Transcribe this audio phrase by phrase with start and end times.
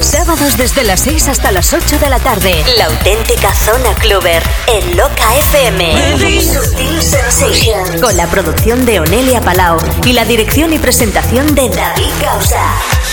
[0.00, 2.64] Sábados desde las 6 hasta las 8 de la tarde.
[2.76, 6.42] La auténtica zona cluber en Loca FM.
[6.42, 8.00] Sutil Sensations.
[8.00, 12.60] Con la producción de Onelia Palau y la dirección y presentación de David Causa.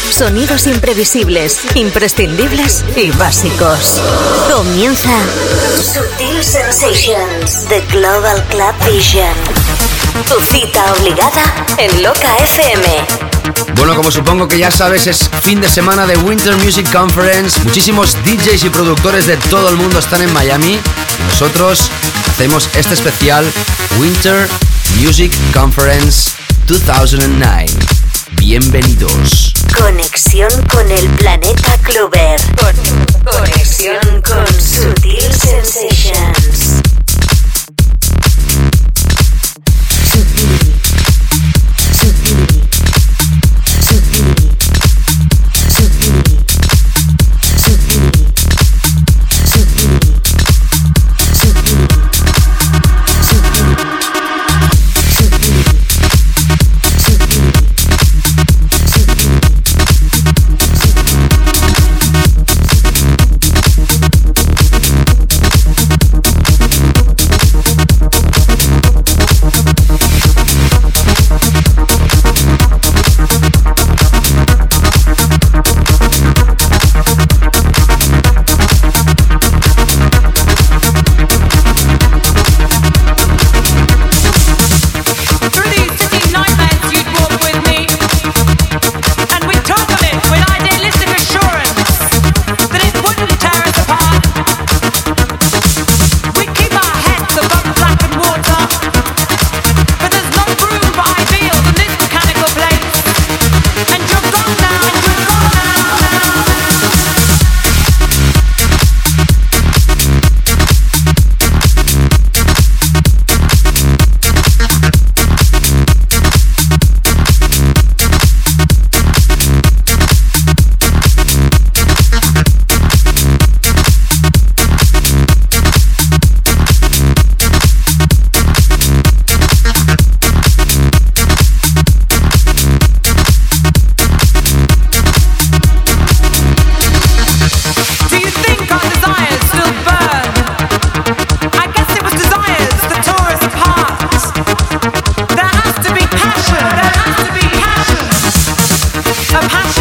[0.09, 4.01] Sonidos imprevisibles, imprescindibles y básicos.
[4.51, 5.11] Comienza
[5.75, 9.62] Sutil Sensations, The Global Club Vision.
[10.21, 11.43] Tu cita obligada
[11.77, 13.05] en Loca FM.
[13.75, 17.59] Bueno, como supongo que ya sabes, es fin de semana de Winter Music Conference.
[17.63, 20.79] Muchísimos DJs y productores de todo el mundo están en Miami.
[21.29, 21.89] Nosotros
[22.29, 23.43] hacemos este especial
[23.99, 24.47] Winter
[25.01, 26.31] Music Conference
[26.67, 27.65] 2009.
[28.33, 29.53] Bienvenidos.
[29.75, 32.39] Conexión con el planeta Clover.
[33.25, 36.82] conexión con Sutil Sensations.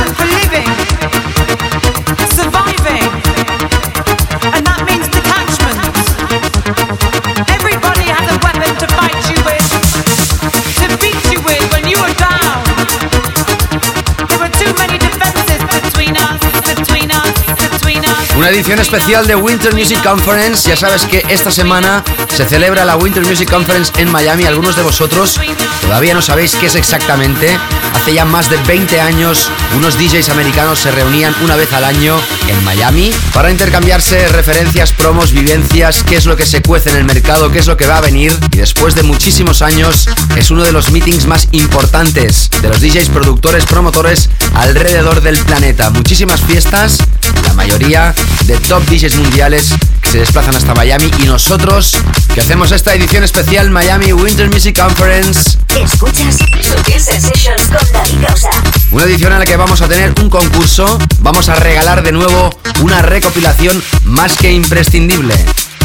[0.03, 0.42] 할래
[18.51, 20.69] edición especial de Winter Music Conference.
[20.69, 22.03] Ya sabes que esta semana
[22.35, 24.47] se celebra la Winter Music Conference en Miami.
[24.47, 25.41] Algunos de vosotros
[25.81, 27.57] todavía no sabéis qué es exactamente.
[27.95, 32.21] Hace ya más de 20 años, unos DJs americanos se reunían una vez al año
[32.49, 37.05] en Miami para intercambiarse referencias, promos, vivencias, qué es lo que se cuece en el
[37.05, 38.37] mercado, qué es lo que va a venir.
[38.51, 43.11] Y después de muchísimos años, es uno de los meetings más importantes de los DJs,
[43.11, 45.91] productores, promotores alrededor del planeta.
[45.91, 46.99] Muchísimas fiestas,
[47.47, 48.15] la mayoría
[48.45, 51.97] de top DJs mundiales que se desplazan hasta Miami y nosotros
[52.35, 55.59] que hacemos esta edición especial Miami Winter Music Conference.
[55.69, 56.39] Escuchas
[56.99, 58.27] Sensations con David
[58.91, 62.51] Una edición en la que vamos a tener un concurso, vamos a regalar de nuevo
[62.81, 65.35] una recopilación más que imprescindible.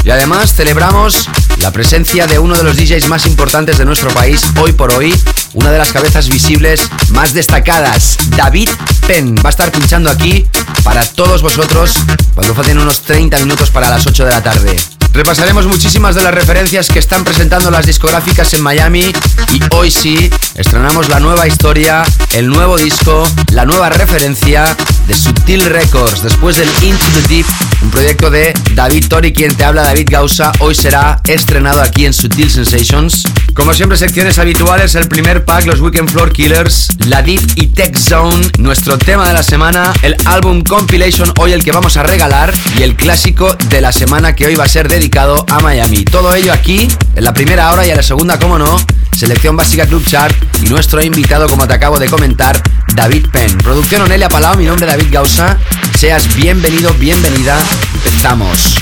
[0.07, 1.27] Y además celebramos
[1.59, 5.13] la presencia de uno de los DJs más importantes de nuestro país hoy por hoy,
[5.54, 8.69] una de las cabezas visibles más destacadas, David
[9.06, 9.36] Penn.
[9.44, 10.48] Va a estar pinchando aquí
[10.86, 11.98] para todos vosotros
[12.33, 14.77] cuando falten unos 30 minutos para las 8 de la tarde.
[15.12, 19.12] Repasaremos muchísimas de las referencias que están presentando las discográficas en Miami
[19.51, 24.77] y hoy sí estrenamos la nueva historia, el nuevo disco, la nueva referencia
[25.07, 27.45] de Sutil Records, después del Into the Deep,
[27.81, 32.13] un proyecto de David Tori, quien te habla, David Gausa, hoy será estrenado aquí en
[32.13, 33.24] Sutil Sensations.
[33.54, 37.98] Como siempre, secciones habituales, el primer pack, los Weekend Floor Killers, la Deep y Tech
[37.98, 42.54] Zone, nuestro tema de la semana, el álbum Compilation, hoy el que vamos a regalar,
[42.77, 46.04] y el clásico de la semana que hoy va a ser dedicado a Miami.
[46.04, 48.77] Todo ello aquí, en la primera hora y a la segunda, como no,
[49.18, 52.62] selección básica Club Chart y nuestro invitado, como te acabo de comentar,
[52.94, 53.57] David Penn.
[53.59, 55.57] Producción Onelia Palau, mi nombre es David Gausa.
[55.97, 57.57] Seas bienvenido, bienvenida.
[57.94, 58.75] Empezamos.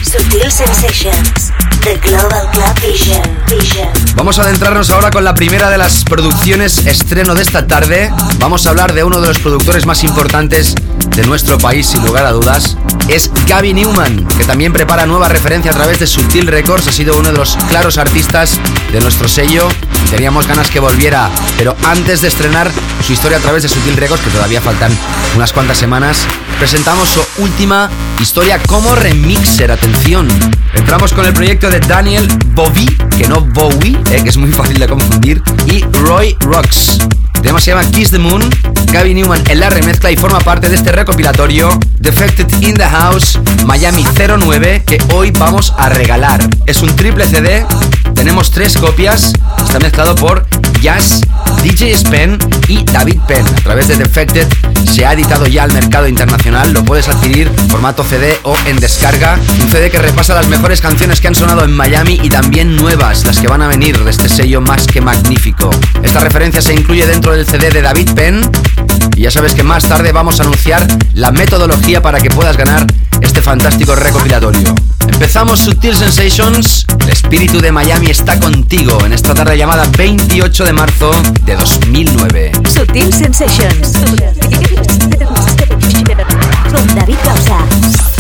[4.16, 8.12] Vamos a adentrarnos ahora con la primera de las producciones estreno de esta tarde.
[8.40, 10.74] Vamos a hablar de uno de los productores más importantes
[11.16, 12.76] de nuestro país, sin lugar a dudas.
[13.08, 16.88] Es Gaby Newman, que también prepara nueva referencia a través de Sutil Records.
[16.88, 18.60] Ha sido uno de los claros artistas
[18.92, 19.68] de nuestro sello.
[20.10, 22.72] Teníamos ganas que volviera, pero antes de estrenar
[23.06, 24.92] su historia a través de Sutil Records, que todavía faltan
[25.36, 26.26] unas cuantas semanas,
[26.58, 29.72] presentamos su última historia como remixer.
[29.72, 30.28] Atención.
[30.74, 34.80] Entramos con el proyecto de Daniel Bowie, que no Bowie, eh, que es muy fácil
[34.80, 37.00] de confundir, y Roy Rocks.
[37.36, 38.50] El tema se llama Kiss the Moon.
[38.92, 43.38] Gaby Newman en la remezcla y forma parte de este recopilatorio Defected in the House
[43.66, 46.48] Miami 09 que hoy vamos a regalar.
[46.66, 47.66] Es un triple CD,
[48.14, 49.34] tenemos tres copias,
[49.64, 50.46] está mezclado por
[50.82, 51.22] Jazz,
[51.64, 52.38] DJ Spen
[52.68, 53.46] y David Penn.
[53.46, 54.48] A través de Defected
[54.90, 58.78] se ha editado ya al mercado internacional, lo puedes adquirir en formato CD o en
[58.78, 59.40] descarga.
[59.60, 63.26] Un CD que repasa las mejores canciones que han sonado en Miami y también nuevas,
[63.26, 65.72] las que van a venir de este sello más que magnífico.
[66.04, 68.50] Esta referencia se incluye dentro del CD de David Penn
[69.16, 72.86] y ya sabes que más tarde vamos a anunciar la metodología para que puedas ganar
[73.20, 74.74] este fantástico recopilatorio.
[75.08, 76.86] Empezamos Sutil Sensations.
[77.02, 81.12] El espíritu de Miami está contigo en esta tarde llamada 28 de marzo
[81.44, 82.52] de 2009.
[82.74, 83.94] Sutil Sensations.
[86.72, 88.15] Con David Causa.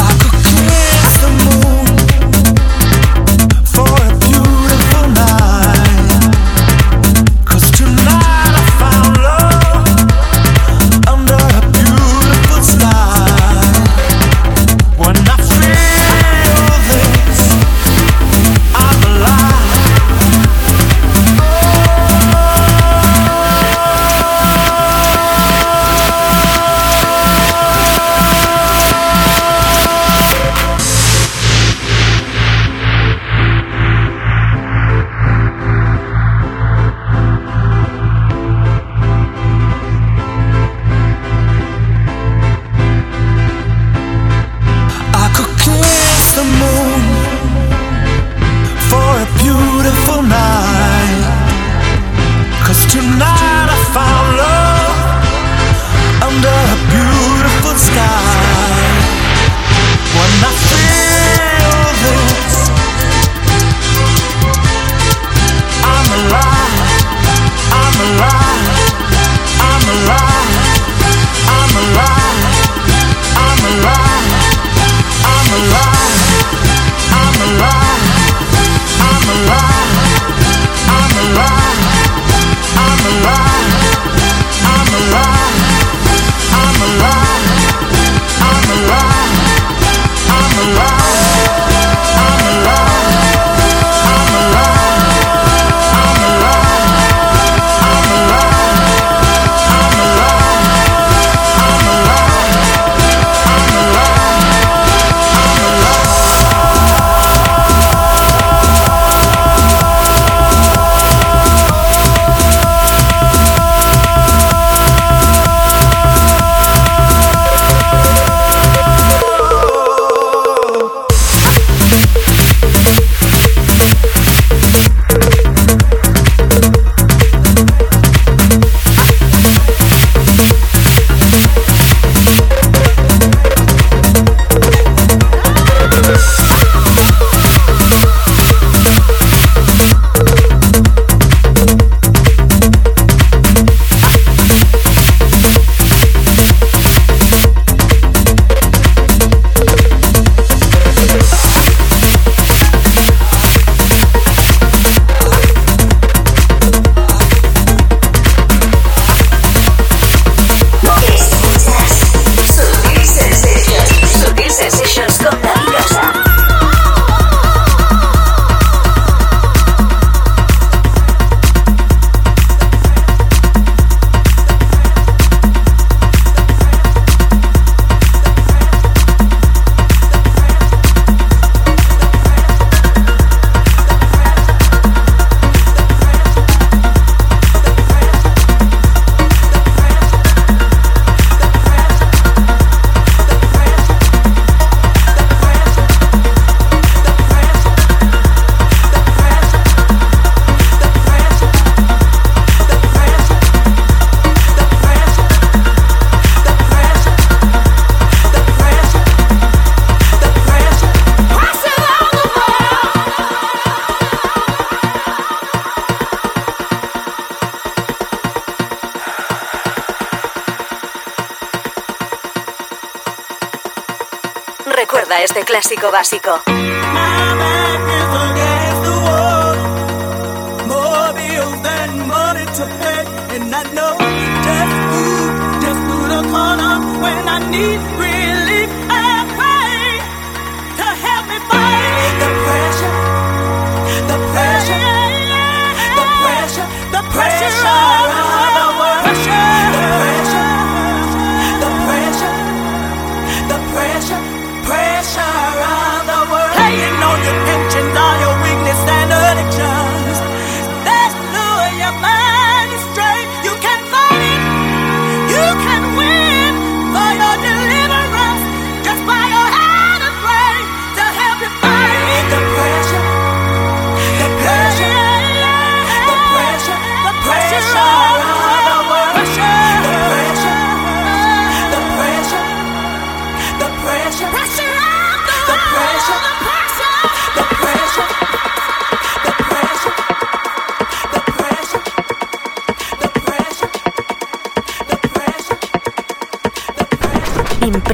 [225.65, 227.54] Clásico básico.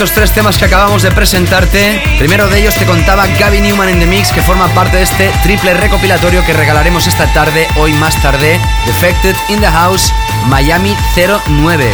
[0.00, 2.02] Estos tres temas que acabamos de presentarte.
[2.18, 5.30] Primero de ellos te contaba Gaby Newman in the Mix, que forma parte de este
[5.42, 8.58] triple recopilatorio que regalaremos esta tarde, hoy más tarde.
[8.86, 10.10] Defected in the House,
[10.46, 11.90] Miami 09.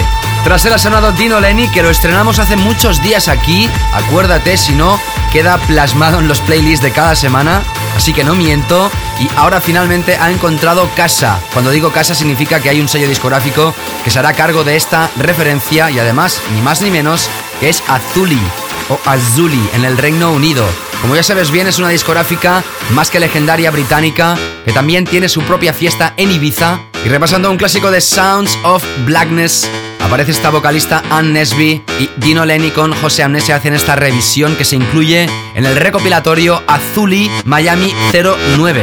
[0.47, 3.69] Tras él ha Dino Lenny, que lo estrenamos hace muchos días aquí.
[3.93, 5.01] Acuérdate, si no,
[5.33, 7.65] queda plasmado en los playlists de cada semana.
[7.97, 8.89] Así que no miento.
[9.19, 11.41] Y ahora finalmente ha encontrado casa.
[11.53, 15.11] Cuando digo casa significa que hay un sello discográfico que se hará cargo de esta
[15.17, 17.29] referencia y además, ni más ni menos,
[17.61, 18.41] que es Azuli
[18.89, 20.67] o Azuli en el Reino Unido.
[21.01, 25.43] Como ya sabes bien, es una discográfica más que legendaria británica que también tiene su
[25.43, 26.81] propia fiesta en Ibiza.
[27.05, 29.69] Y repasando un clásico de Sounds of Blackness,
[30.01, 34.65] aparece esta vocalista Anne Nesby y Dino Lenny con José Amnesia hacen esta revisión que
[34.65, 38.83] se incluye en el recopilatorio Azuli Miami 09.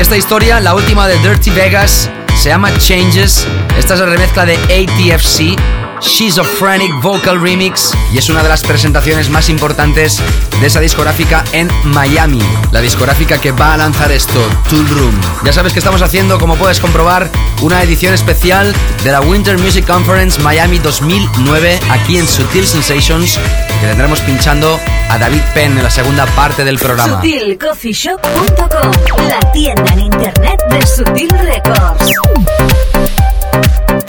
[0.00, 3.46] Esta historia, la última de Dirty Vegas, se llama Changes.
[3.76, 5.60] Esta es la remezcla de ATFC
[6.00, 10.20] Schizophrenic Vocal Remix y es una de las presentaciones más importantes
[10.60, 12.40] de esa discográfica en Miami.
[12.72, 15.20] La discográfica que va a lanzar esto, Tool Room.
[15.44, 17.28] Ya sabes que estamos haciendo, como puedes comprobar,
[17.62, 23.38] una edición especial de la Winter Music Conference Miami 2009 aquí en Sutil Sensations
[23.80, 27.22] que tendremos pinchando a David Penn en la segunda parte del programa.
[27.22, 33.09] SutilCoffeeShop.com, la tienda en internet de Sutil Records.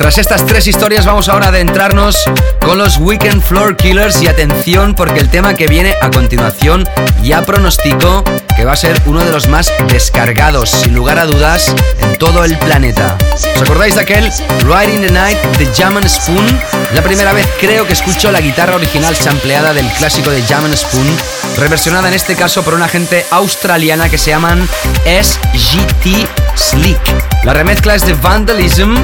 [0.01, 2.17] Tras estas tres historias vamos ahora a adentrarnos
[2.65, 6.89] con los Weekend Floor Killers y atención porque el tema que viene a continuación
[7.21, 8.23] ya pronostico
[8.55, 12.43] que va a ser uno de los más descargados sin lugar a dudas en todo
[12.43, 13.15] el planeta.
[13.31, 14.31] ¿Os acordáis de aquel
[14.63, 16.47] Riding the Night de Jam Spoon?
[16.95, 21.15] La primera vez creo que escucho la guitarra original sampleada del clásico de Jam Spoon,
[21.59, 24.67] reversionada en este caso por una gente australiana que se llaman
[25.05, 27.43] SGT Slick.
[27.43, 28.95] La remezcla es de Vandalism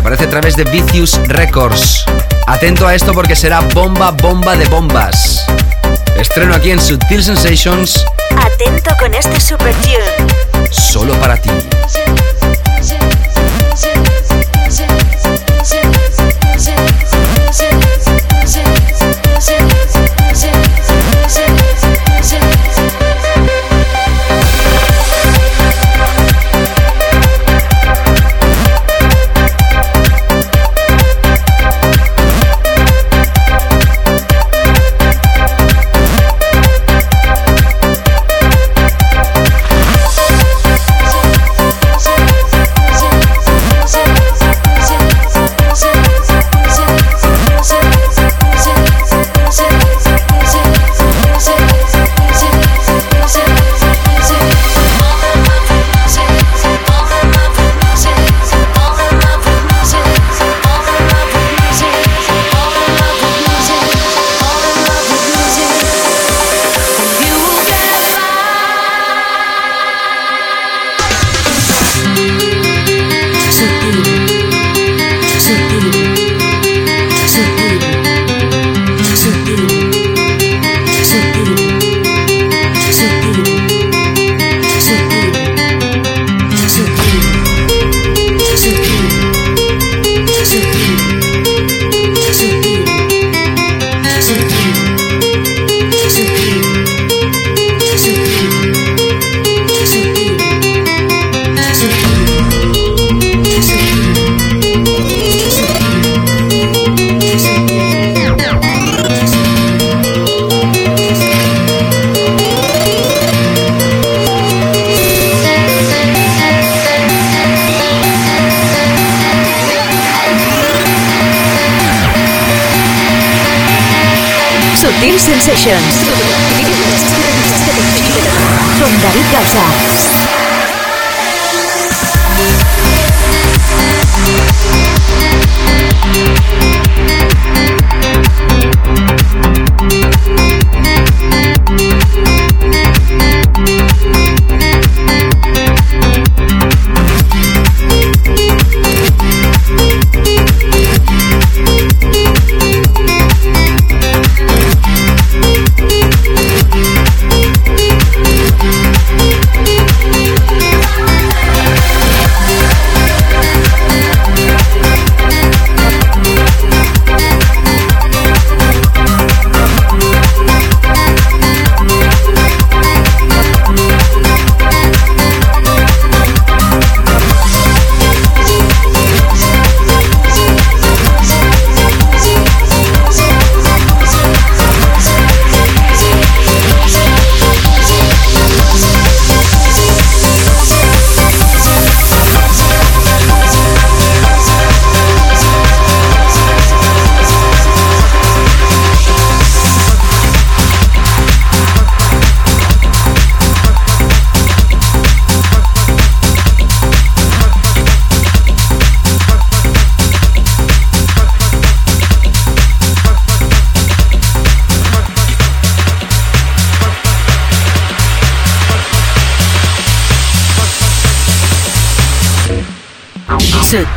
[0.00, 2.04] aparece a través de Vicious Records.
[2.46, 5.44] Atento a esto porque será bomba, bomba de bombas.
[6.16, 8.06] Estreno aquí en Sutil Sensations.
[8.36, 10.70] Atento con este super tune.
[10.70, 11.50] Solo para ti.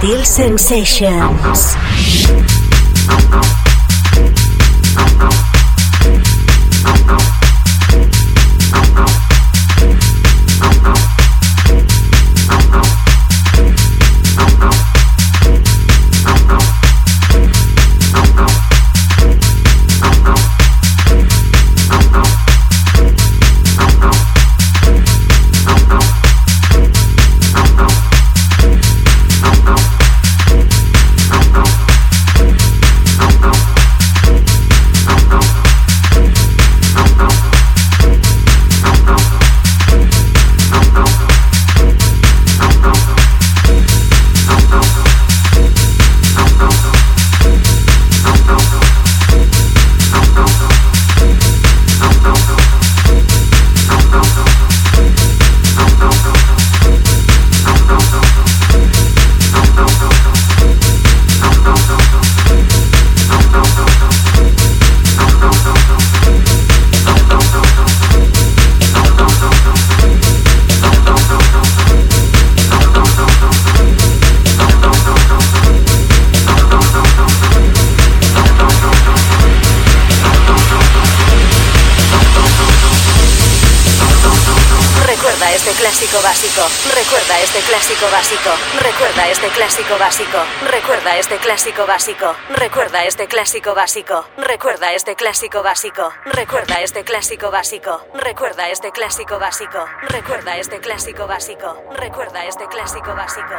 [0.03, 2.42] Sutil Sensations.
[86.13, 86.61] Clásico básico.
[86.93, 88.51] Recuerda este clásico básico.
[88.79, 90.37] Recuerda este clásico básico.
[90.69, 92.35] Recuerda este clásico básico.
[94.37, 96.13] Recuerda este clásico básico.
[96.25, 97.99] Recuerda este clásico básico.
[98.13, 99.87] Recuerda este clásico básico.
[100.07, 101.85] Recuerda este clásico básico.
[101.95, 103.53] Recuerda este clásico básico.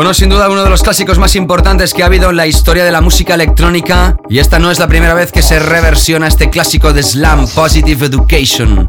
[0.00, 2.84] Bueno, sin duda uno de los clásicos más importantes que ha habido en la historia
[2.84, 6.48] de la música electrónica y esta no es la primera vez que se reversiona este
[6.48, 8.88] clásico de Slam, Positive Education.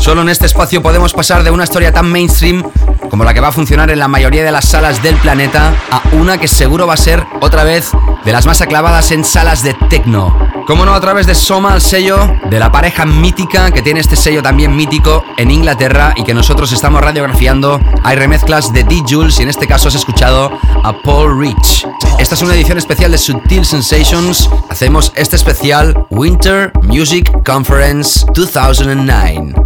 [0.00, 2.68] Solo en este espacio podemos pasar de una historia tan mainstream
[3.08, 6.02] como la que va a funcionar en la mayoría de las salas del planeta a
[6.16, 7.92] una que seguro va a ser otra vez
[8.24, 10.47] de las más aclavadas en salas de techno.
[10.68, 14.16] Como no, a través de Soma, el sello de la pareja mítica que tiene este
[14.16, 17.80] sello también mítico en Inglaterra y que nosotros estamos radiografiando.
[18.04, 19.02] Hay remezclas de D.
[19.08, 20.52] Jules y en este caso has escuchado
[20.84, 21.86] a Paul Rich.
[22.18, 24.50] Esta es una edición especial de Sutil Sensations.
[24.68, 29.57] Hacemos este especial Winter Music Conference 2009.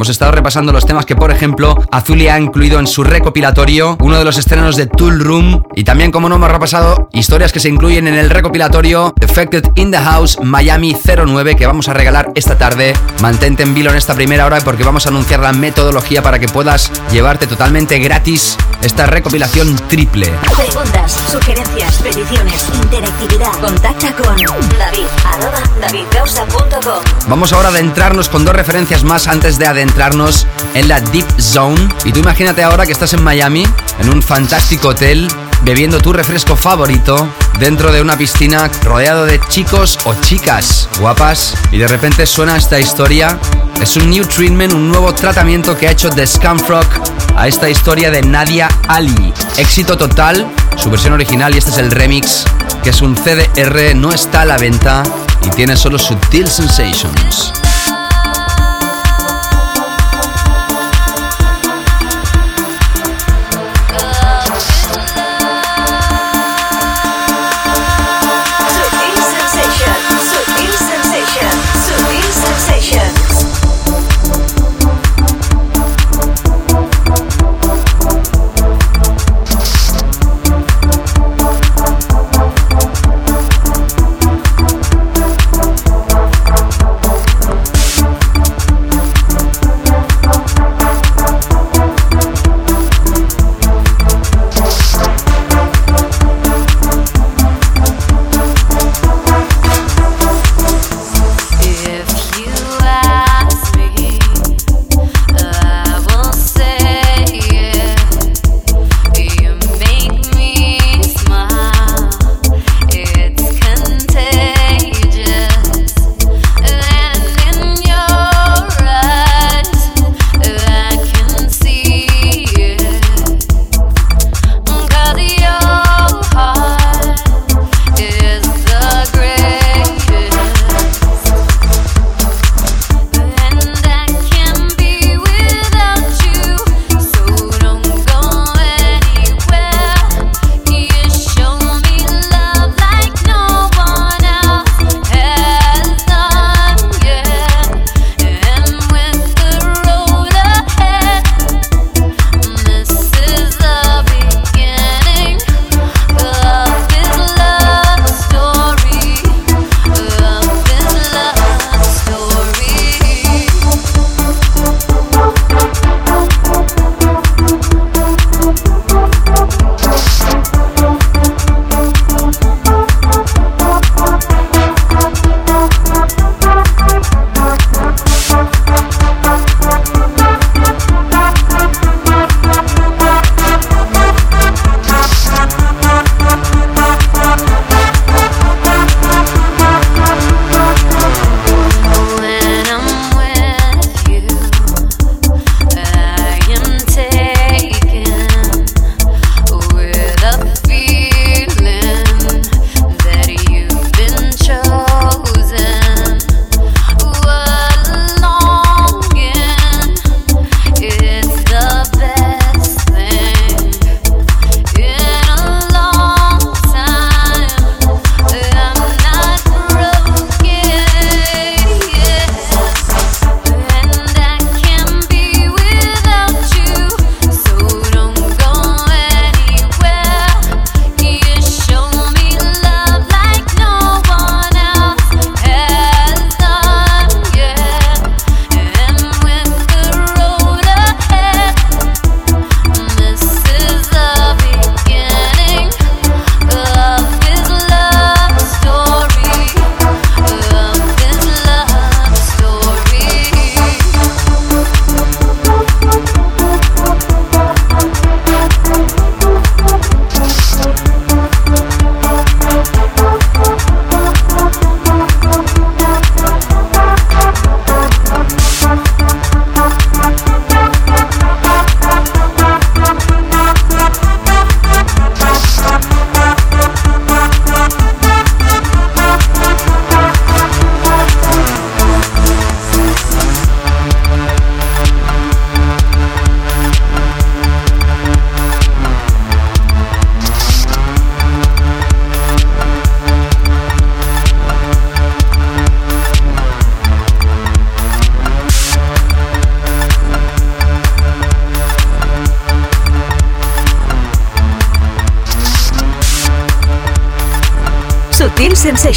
[0.00, 4.18] Hemos estado repasando los temas que, por ejemplo, Azuli ha incluido en su recopilatorio, uno
[4.18, 7.68] de los estrenos de Tool Room, y también, como no, hemos repasado historias que se
[7.68, 12.56] incluyen en el recopilatorio Defected in the House Miami 09 que vamos a regalar esta
[12.56, 12.94] tarde.
[13.20, 16.48] Mantente en vilo en esta primera hora porque vamos a anunciar la metodología para que
[16.48, 20.32] puedas llevarte totalmente gratis esta recopilación triple.
[20.56, 23.52] Preguntas, sugerencias, peticiones, interactividad.
[23.60, 25.04] Contacta con David,
[27.28, 31.88] Vamos ahora a adentrarnos con dos referencias más antes de adentrarnos en la Deep Zone.
[32.04, 33.66] Y tú imagínate ahora que estás en Miami,
[33.98, 35.28] en un fantástico hotel,
[35.62, 41.78] bebiendo tu refresco favorito dentro de una piscina rodeado de chicos o chicas guapas y
[41.78, 43.38] de repente suena esta historia.
[43.80, 46.86] Es un new treatment, un nuevo tratamiento que ha hecho The Scumfrog
[47.36, 49.34] a esta historia de Nadia Ali.
[49.56, 52.44] Éxito total, su versión original y este es el remix,
[52.84, 55.02] que es un CDR, no está a la venta
[55.42, 57.52] y tiene solo Sutil Sensations.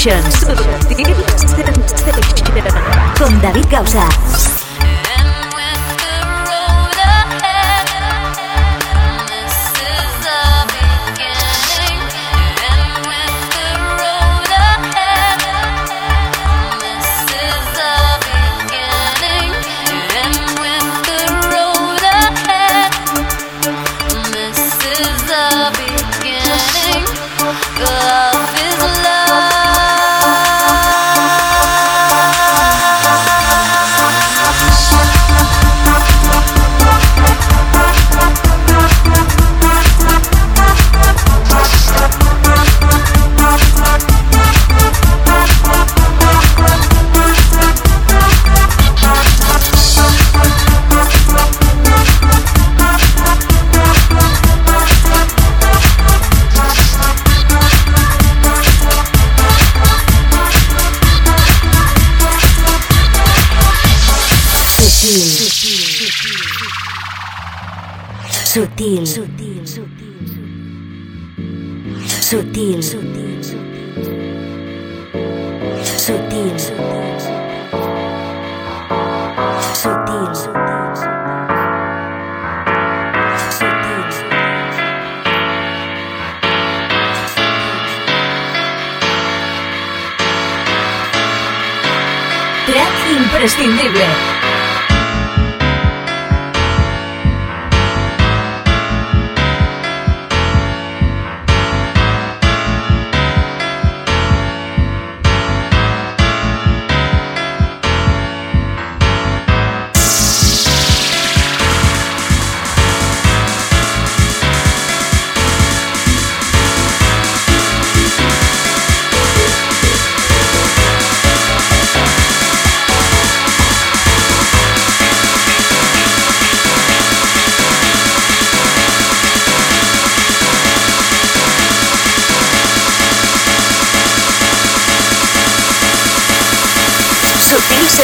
[0.03, 0.32] Sutil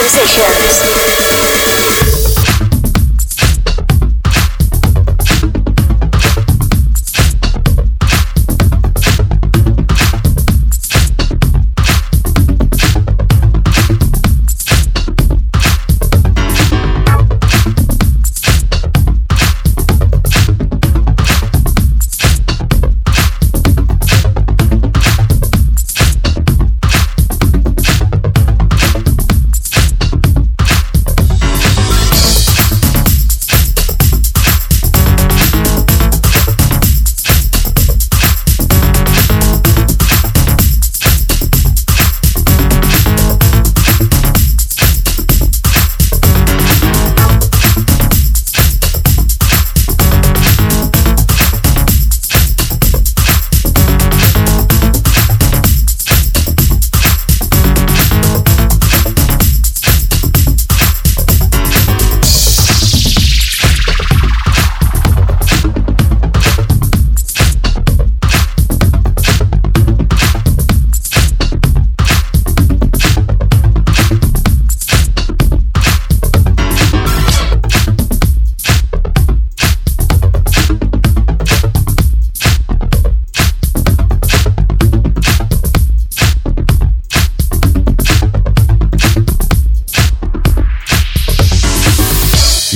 [0.08, 1.99] sensations.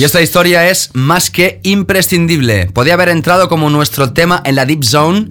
[0.03, 2.65] Y esta historia es más que imprescindible.
[2.73, 5.29] Podía haber entrado como nuestro tema en la Deep Zone.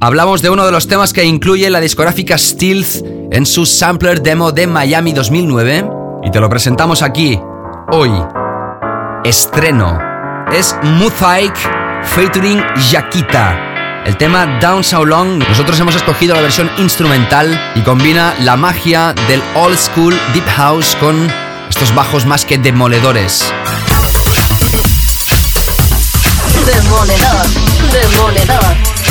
[0.00, 4.52] Hablamos de uno de los temas que incluye la discográfica Stealth en su sampler demo
[4.52, 5.90] de Miami 2009
[6.22, 7.36] y te lo presentamos aquí,
[7.90, 8.12] hoy.
[9.24, 9.98] Estreno.
[10.52, 11.56] Es Muthaik
[12.04, 12.62] featuring
[12.92, 14.04] Yakita.
[14.06, 19.16] El tema Down So Long, nosotros hemos escogido la versión instrumental y combina la magia
[19.26, 21.28] del old school deep house con
[21.68, 23.52] estos bajos más que demoledores.
[26.72, 27.46] Demoledor,
[27.92, 28.64] demoledor,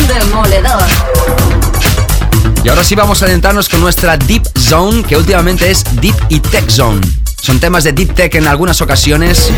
[0.08, 0.82] demoledor.
[2.64, 6.40] Y ahora sí vamos a adentrarnos con nuestra Deep Zone, que últimamente es Deep y
[6.40, 7.02] Tech Zone.
[7.40, 9.52] Son temas de Deep Tech en algunas ocasiones.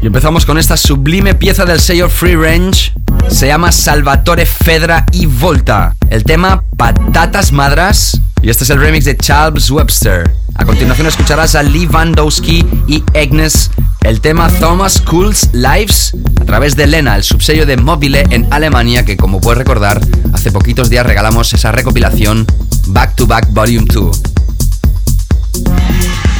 [0.00, 2.92] Y empezamos con esta sublime pieza del sello Free Range.
[3.28, 5.94] Se llama Salvatore Fedra y Volta.
[6.10, 10.30] el tema Patatas Madras y este es el remix de Charles Webster.
[10.54, 13.70] A continuación escucharás a Lee Vandowski y Agnes
[14.02, 19.04] el tema Thomas Cools Lives a través de Lena, el subsello de Mobile en Alemania,
[19.04, 20.00] que como puedes recordar,
[20.32, 22.46] hace poquitos días regalamos esa recopilación
[22.86, 24.22] Back to Back Volume 2.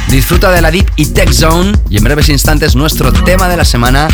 [0.09, 3.65] Disfruta de la Deep y Tech Zone y en breves instantes nuestro tema de la
[3.65, 4.07] semana,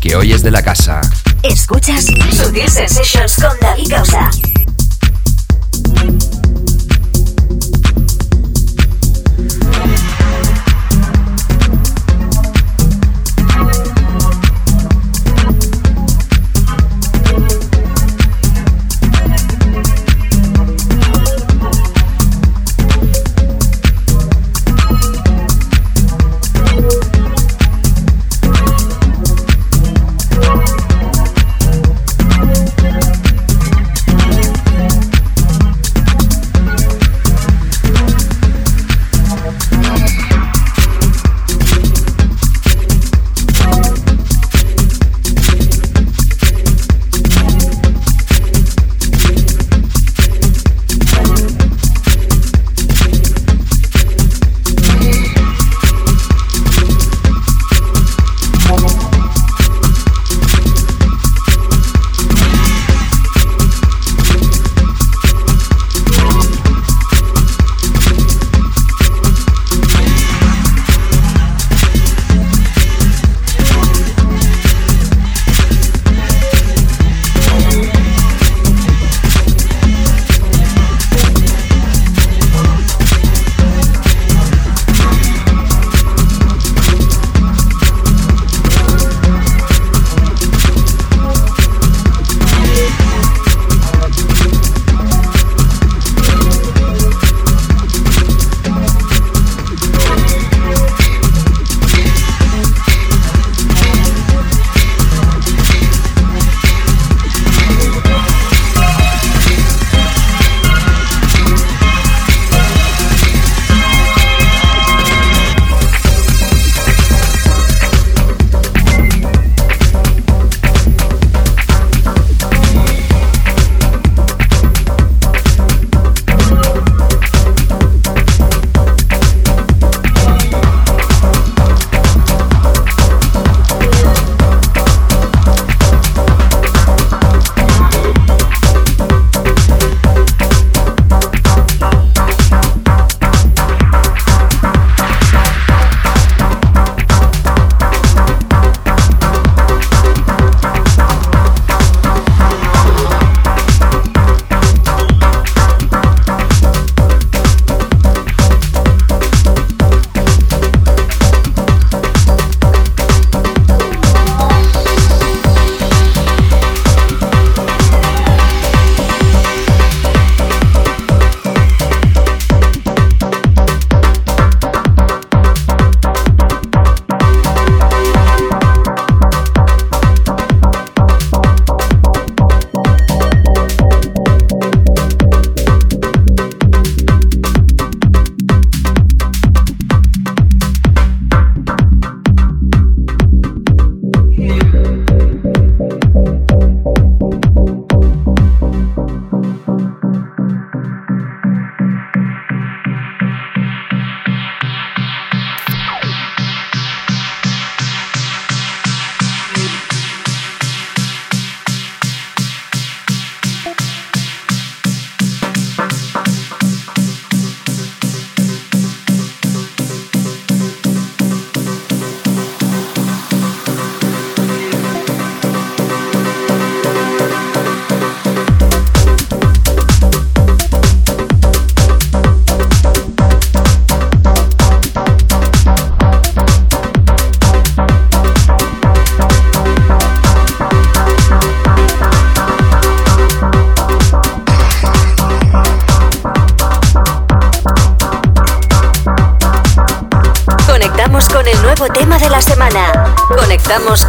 [0.00, 1.00] que hoy es de la casa.
[1.42, 4.30] Escuchas Sutil Sensations con David Causa.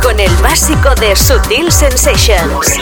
[0.01, 2.79] Con el básico de Sutil Sensations.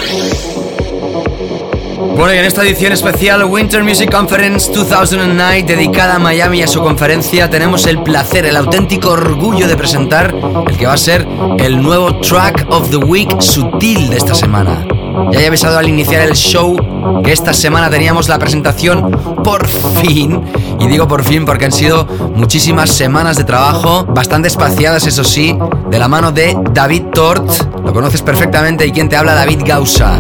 [2.15, 6.67] Bueno, y en esta edición especial Winter Music Conference 2009 dedicada a Miami y a
[6.67, 10.33] su conferencia, tenemos el placer, el auténtico orgullo de presentar
[10.67, 11.27] el que va a ser
[11.57, 14.85] el nuevo Track of the Week Sutil de esta semana.
[15.31, 16.77] Ya he avisado al iniciar el show
[17.23, 19.11] que esta semana teníamos la presentación
[19.43, 20.41] por fin.
[20.79, 22.07] Y digo por fin porque han sido
[22.39, 25.57] muchísimas semanas de trabajo, bastante espaciadas eso sí,
[25.89, 27.45] de la mano de David Tort.
[27.83, 30.19] Lo conoces perfectamente y quien te habla David Gausa.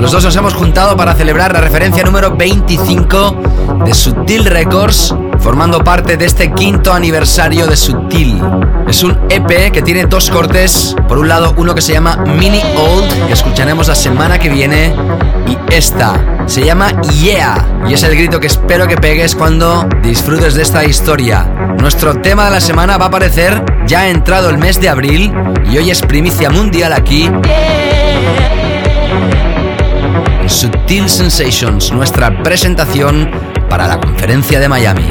[0.00, 3.36] Los dos nos hemos juntado para celebrar la referencia número 25
[3.84, 8.42] de Sutil Records, formando parte de este quinto aniversario de Sutil.
[8.88, 10.96] Es un EP que tiene dos cortes.
[11.06, 14.92] Por un lado, uno que se llama Mini Old, que escucharemos la semana que viene,
[15.46, 20.54] y esta se llama Yeah, y es el grito que espero que pegues cuando disfrutes
[20.54, 21.44] de esta historia.
[21.78, 25.32] Nuestro tema de la semana va a aparecer ya entrado el mes de abril
[25.70, 27.30] y hoy es primicia mundial aquí.
[30.48, 33.30] Sutil Sensations, nuestra presentación
[33.68, 35.06] para la conferencia de Miami.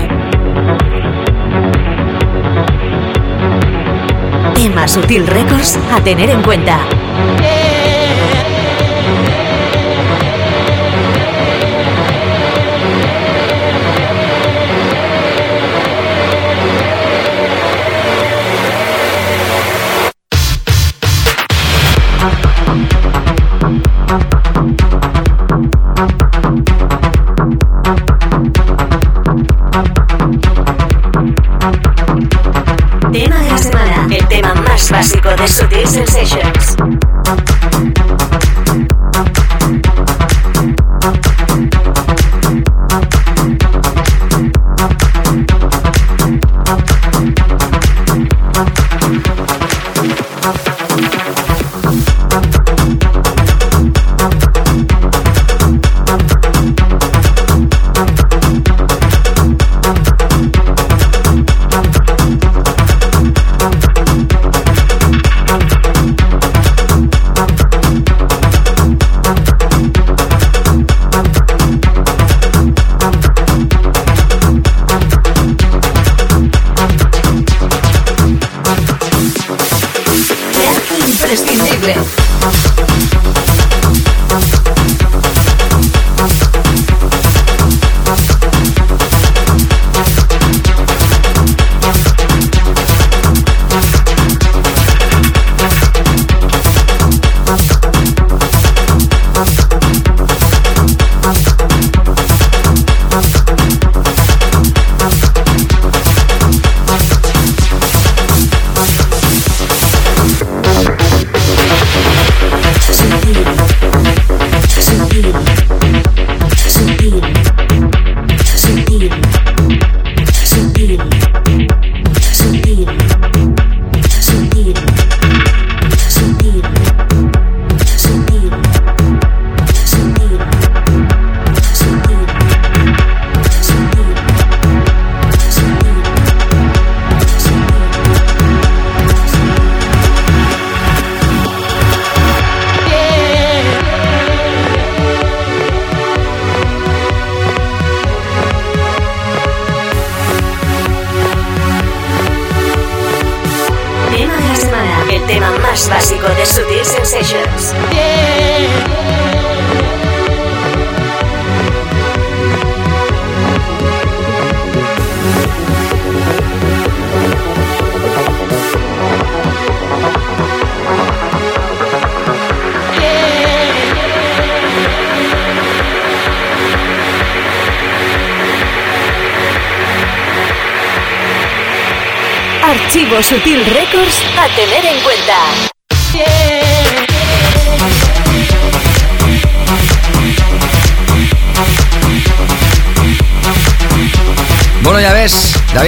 [4.55, 6.79] Tema Sutil Records a tener en cuenta.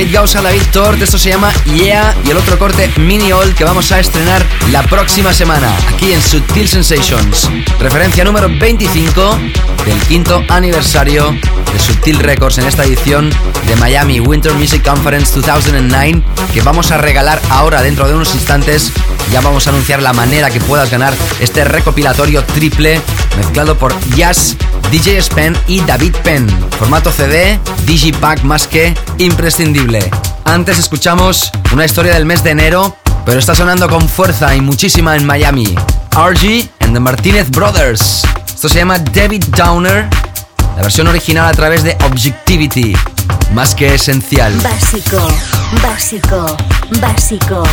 [0.02, 3.64] David Gausa, David Tort, esto se llama Yeah y el otro corte Mini Old que
[3.64, 7.48] vamos a estrenar la próxima semana aquí en Sutil Sensations.
[7.80, 9.38] Referencia número 25
[9.86, 11.38] del quinto aniversario
[11.72, 13.30] de Sutil Records en esta edición
[13.68, 18.92] de Miami Winter Music Conference 2009 que vamos a regalar ahora dentro de unos instantes.
[19.32, 23.00] Ya vamos a anunciar la manera que puedas ganar este recopilatorio triple
[23.38, 24.58] mezclado por Jazz,
[24.92, 26.48] DJ Spen y David Penn.
[26.78, 30.12] Formato CD, Digipack más que imprescindible.
[30.46, 35.16] Antes escuchamos una historia del mes de enero, pero está sonando con fuerza y muchísima
[35.16, 35.76] en Miami.
[36.12, 38.24] RG and the Martinez Brothers.
[38.48, 40.08] Esto se llama David Downer
[40.76, 42.94] la versión original a través de Objectivity.
[43.54, 44.54] Más que esencial.
[44.62, 45.28] Básico,
[45.82, 46.58] básico,
[47.00, 47.64] básico.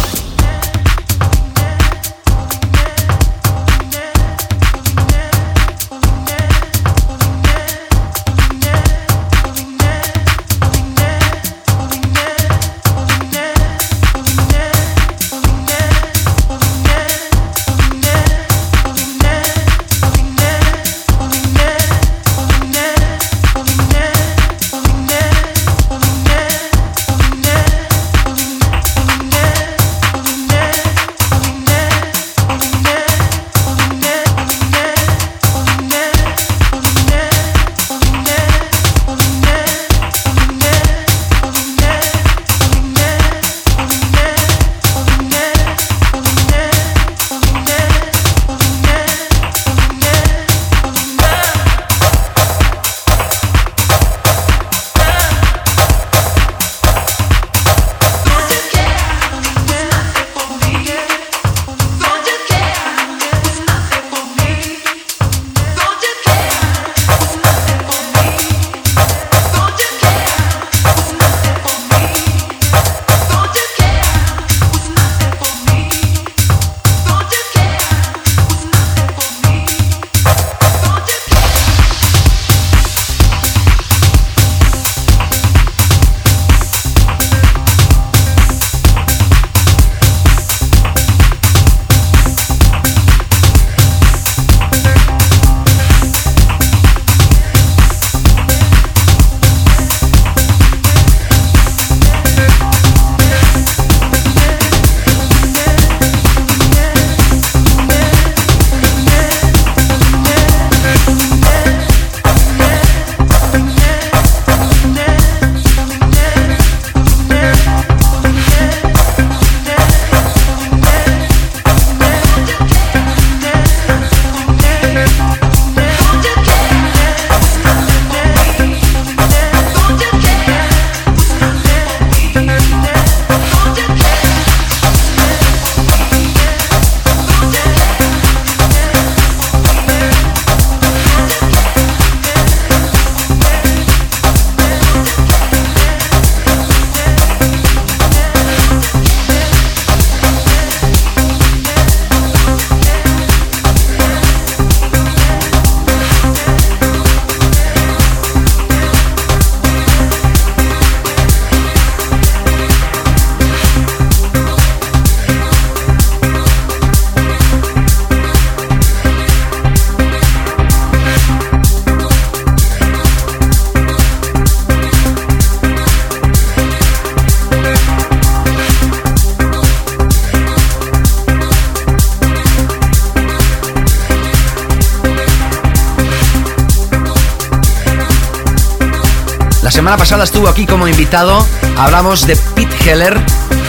[189.89, 191.47] Semana pasada estuvo aquí como invitado.
[191.79, 193.19] Hablamos de Pete Heller.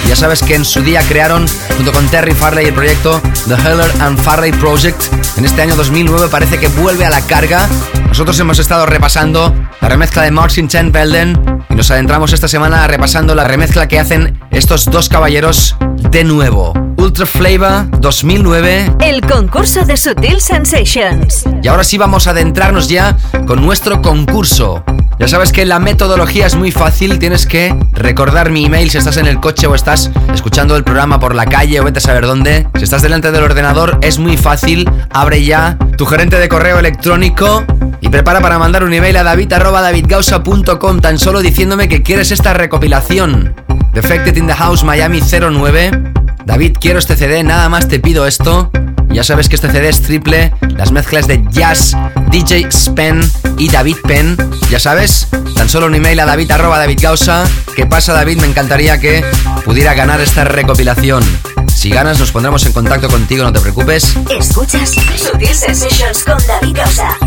[0.05, 1.45] Ya sabes que en su día crearon,
[1.77, 5.01] junto con Terry Farley, el proyecto The Heller and Farley Project.
[5.37, 7.69] En este año 2009 parece que vuelve a la carga.
[8.09, 12.85] Nosotros hemos estado repasando la remezcla de Martin Chen Belden y nos adentramos esta semana
[12.85, 15.77] repasando la remezcla que hacen estos dos caballeros
[16.11, 16.73] de nuevo.
[16.97, 18.97] Ultra Flavor 2009.
[18.99, 21.45] El concurso de Sutil Sensations.
[21.63, 23.15] Y ahora sí vamos a adentrarnos ya
[23.47, 24.83] con nuestro concurso.
[25.19, 29.17] Ya sabes que la metodología es muy fácil, tienes que recordar mi email si estás
[29.17, 32.25] en el coche o estás escuchando el programa por la calle o vete a saber
[32.25, 32.65] dónde.
[32.77, 37.65] Si estás delante del ordenador es muy fácil, abre ya tu gerente de correo electrónico
[37.99, 43.53] y prepara para mandar un email a david.davidgausa.com tan solo diciéndome que quieres esta recopilación.
[43.93, 46.13] Defected in the House Miami 09.
[46.45, 48.71] David, quiero este CD, nada más te pido esto.
[49.11, 51.95] Ya sabes que este CD es triple, las mezclas de Jazz,
[52.29, 53.19] DJ Spen
[53.57, 54.37] y David Penn.
[54.69, 57.43] Ya sabes, tan solo un email a david David Gausa.
[57.75, 58.39] ¿Qué pasa David?
[58.39, 59.23] Me encantaría que
[59.65, 61.23] pudiera ganar esta recopilación.
[61.67, 64.15] Si ganas nos pondremos en contacto contigo, no te preocupes.
[64.29, 67.17] Escuchas Sutil Sensations con David Gausa.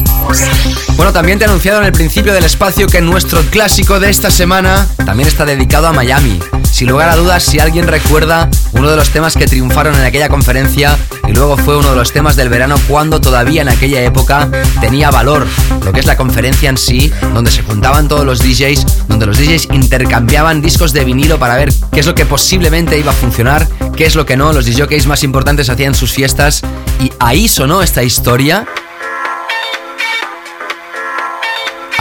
[0.97, 4.31] Bueno, también te he anunciado en el principio del espacio que nuestro clásico de esta
[4.31, 6.39] semana también está dedicado a Miami.
[6.71, 10.29] Sin lugar a dudas, si alguien recuerda uno de los temas que triunfaron en aquella
[10.29, 10.99] conferencia
[11.29, 14.51] y luego fue uno de los temas del verano cuando todavía en aquella época
[14.81, 15.47] tenía valor
[15.85, 19.39] lo que es la conferencia en sí, donde se juntaban todos los DJs, donde los
[19.39, 23.69] DJs intercambiaban discos de vinilo para ver qué es lo que posiblemente iba a funcionar,
[23.97, 26.63] qué es lo que no, los DJs más importantes hacían sus fiestas
[27.01, 28.67] y ahí sonó esta historia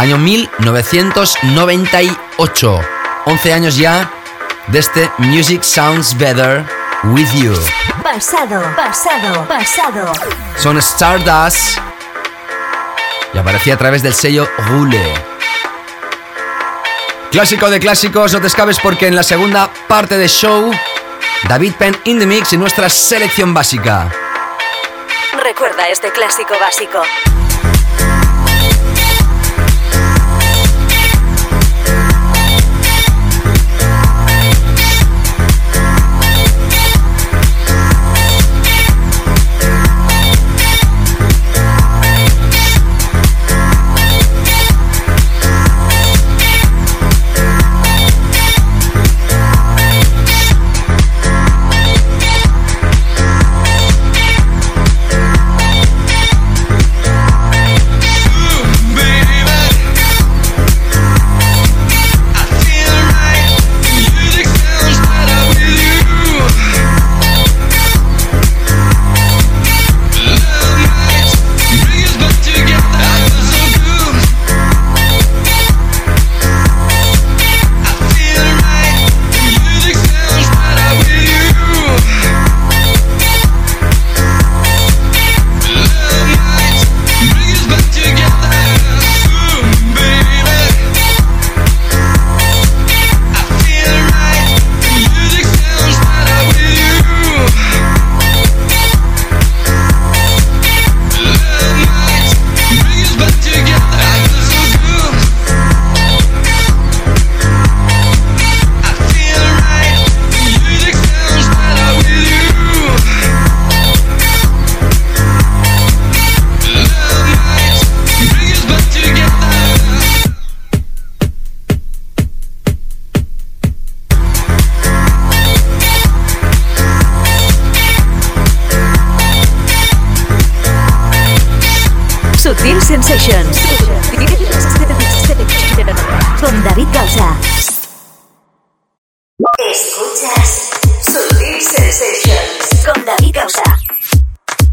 [0.02, 2.82] Año 1998.
[3.26, 4.12] 11 años ya
[4.66, 6.66] de este Music Sounds Better
[7.04, 7.54] With You.
[8.02, 10.12] Pasado, pasado, pasado.
[10.58, 11.78] Son Stardust
[13.32, 15.14] y aparecía a través del sello Rule.
[17.30, 20.72] Clásico de clásicos, no te escapes porque en la segunda parte del show,
[21.48, 24.10] David Penn in the mix y nuestra selección básica.
[25.44, 27.04] Recuerda este clásico básico.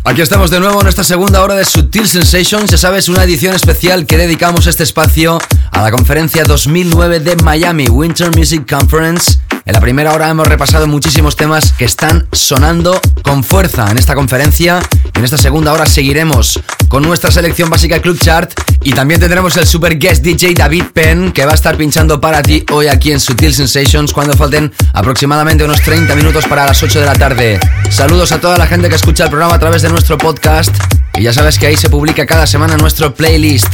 [0.04, 2.70] Aquí estamos de nuevo en esta segunda hora de Sutil Sensations.
[2.70, 5.38] Ya sabes, una edición especial que dedicamos este espacio
[5.70, 9.38] a la conferencia 2009 de Miami Winter Music Conference
[9.68, 14.14] en la primera hora hemos repasado muchísimos temas que están sonando con fuerza en esta
[14.14, 14.80] conferencia.
[15.12, 16.58] En esta segunda hora seguiremos
[16.88, 18.50] con nuestra selección básica Club Chart
[18.82, 22.42] y también tendremos el super guest DJ David Penn que va a estar pinchando para
[22.42, 27.00] ti hoy aquí en Sutil Sensations cuando falten aproximadamente unos 30 minutos para las 8
[27.00, 27.60] de la tarde.
[27.90, 30.74] Saludos a toda la gente que escucha el programa a través de nuestro podcast
[31.14, 33.68] y ya sabes que ahí se publica cada semana nuestro playlist.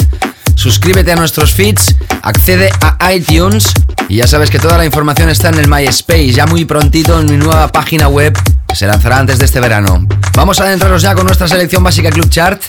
[0.55, 3.73] Suscríbete a nuestros feeds, accede a iTunes
[4.09, 7.27] y ya sabes que toda la información está en el MySpace, ya muy prontito en
[7.27, 8.37] mi nueva página web
[8.69, 10.07] que se lanzará antes de este verano.
[10.35, 12.61] Vamos a adentrarnos ya con nuestra selección básica Club Chart.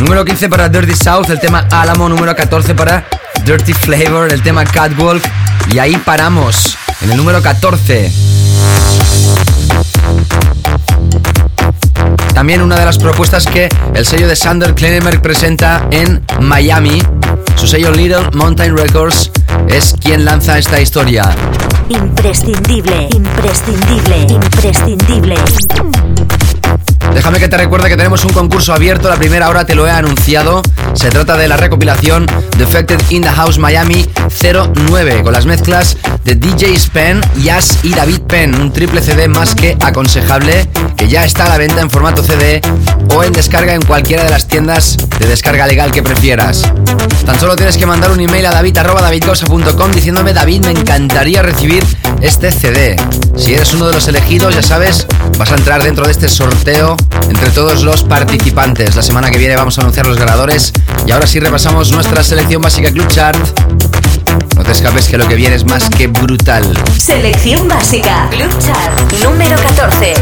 [0.00, 2.08] Número 15 para Dirty South, el tema Alamo.
[2.08, 3.06] Número 14 para
[3.44, 5.22] Dirty Flavor, el tema Catwalk.
[5.72, 8.12] Y ahí paramos, en el número 14.
[12.34, 17.00] También una de las propuestas que el sello de Sander Kleineberg presenta en Miami.
[17.54, 19.30] Su sello Little Mountain Records
[19.68, 21.24] es quien lanza esta historia.
[21.88, 25.34] Imprescindible, imprescindible, imprescindible.
[27.14, 29.90] Déjame que te recuerde que tenemos un concurso abierto, la primera hora te lo he
[29.90, 30.62] anunciado.
[30.94, 32.26] Se trata de la recopilación
[32.58, 34.04] Defected in the House Miami
[34.40, 39.54] 09 con las mezclas de DJ Spen, Yas y David Penn, un triple CD más
[39.54, 42.60] que aconsejable que ya está a la venta en formato CD
[43.14, 46.62] o en descarga en cualquiera de las tiendas de descarga legal que prefieras.
[47.24, 51.84] Tan solo tienes que mandar un email a david.davidgosa.com diciéndome David, me encantaría recibir
[52.20, 52.96] este CD.
[53.36, 55.06] Si eres uno de los elegidos, ya sabes,
[55.38, 56.96] vas a entrar dentro de este sorteo
[57.28, 58.94] entre todos los participantes.
[58.96, 60.72] La semana que viene vamos a anunciar los ganadores
[61.06, 63.38] y ahora sí repasamos nuestra selección básica Club Chart.
[64.56, 66.64] No te escapes que lo que viene es más que brutal.
[66.96, 70.14] Selección básica Club Chart número 14.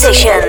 [0.00, 0.39] Sensations.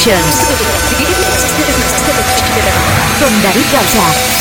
[0.00, 0.36] Sensations.
[3.20, 4.40] Con David número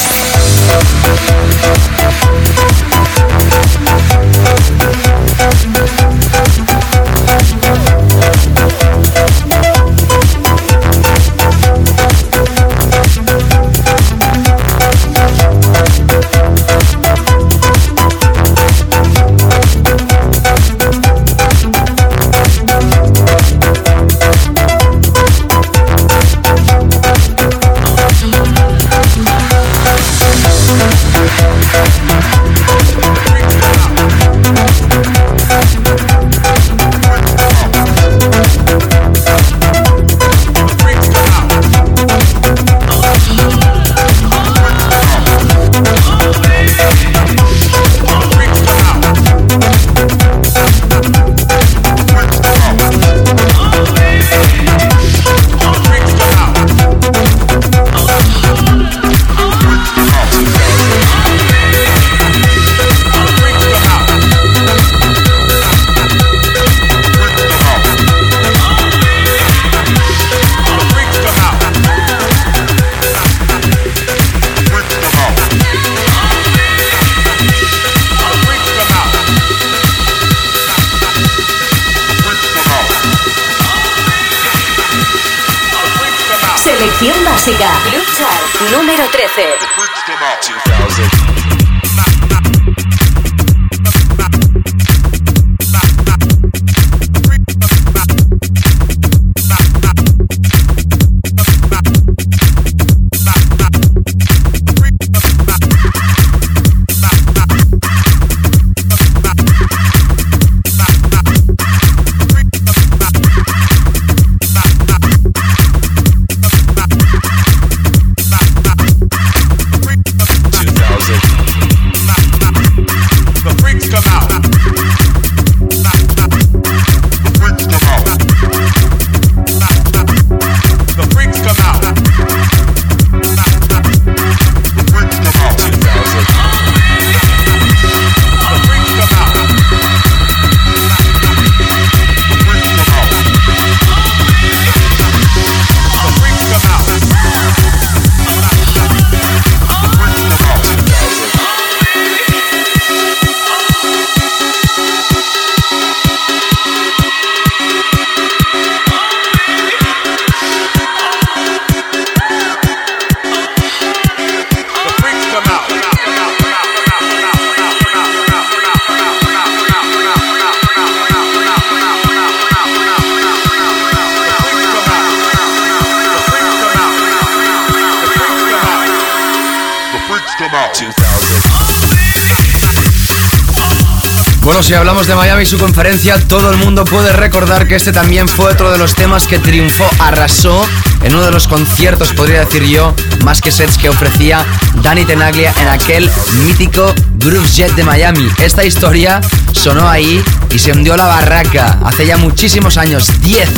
[184.41, 187.91] Bueno, si hablamos de Miami y su conferencia, todo el mundo puede recordar que este
[187.91, 190.65] también fue otro de los temas que triunfó, arrasó
[191.03, 194.45] en uno de los conciertos, podría decir yo, más que sets que ofrecía
[194.81, 196.09] Danny Tenaglia en aquel
[196.45, 198.27] mítico Groove Jet de Miami.
[198.39, 199.21] Esta historia
[199.59, 203.49] sonó ahí y se hundió la barraca hace ya muchísimos años, 10,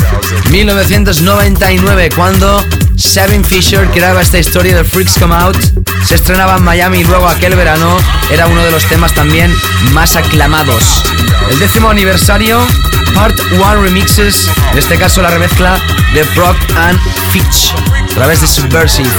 [0.50, 2.64] 1999, cuando
[2.96, 5.56] Seven Fisher creaba esta historia de Freaks Come Out.
[6.04, 7.96] Se estrenaba en Miami y luego aquel verano
[8.32, 9.54] era uno de los temas también
[9.92, 11.04] más aclamados.
[11.50, 12.66] El décimo aniversario,
[13.14, 15.78] Part One Remixes, en este caso la remezcla
[16.14, 16.98] de Brock and
[17.30, 17.72] Fitch,
[18.10, 19.10] a través de Subversive.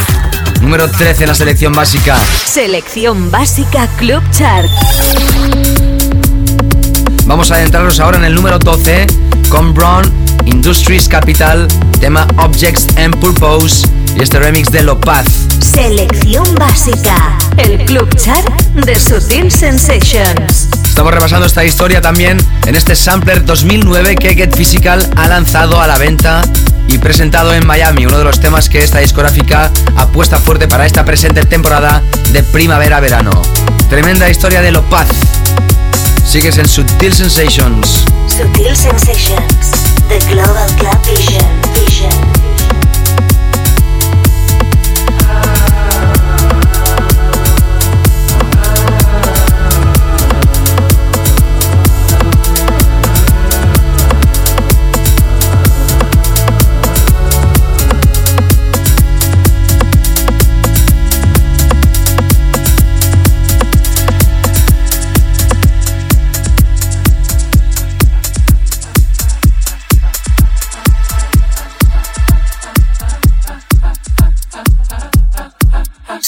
[0.59, 2.17] Número 13 en la selección básica.
[2.45, 4.69] Selección básica Club Chart.
[7.33, 9.07] Vamos a adentrarnos ahora en el número 12
[9.49, 10.03] con Brown
[10.45, 11.67] Industries Capital,
[11.99, 15.25] tema Objects and Purpose y este remix de Lopaz.
[15.59, 20.69] Selección básica, el club chart de Sutil Sensations.
[20.87, 25.87] Estamos repasando esta historia también en este sampler 2009 que Get Physical ha lanzado a
[25.87, 26.43] la venta
[26.87, 31.03] y presentado en Miami, uno de los temas que esta discográfica apuesta fuerte para esta
[31.03, 33.31] presente temporada de primavera-verano.
[33.89, 35.07] Tremenda historia de Lopaz.
[36.25, 38.05] Sigues en Sutil Sensations.
[38.27, 39.71] Sutil Sensations,
[40.07, 41.61] The Global Club Vision.
[41.85, 42.22] Vision.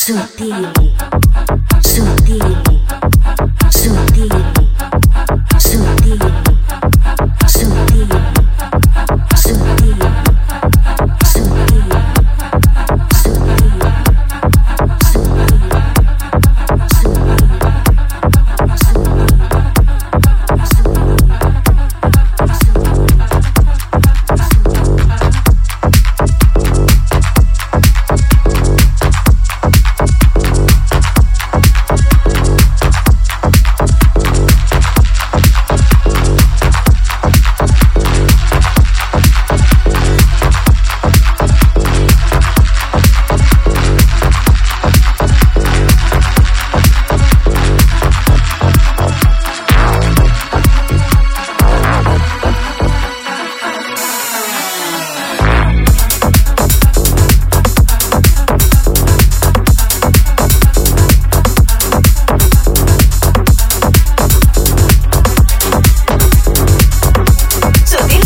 [0.06, 0.84] 这地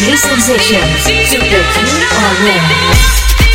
[0.00, 3.49] exclusive sessions to get you aware.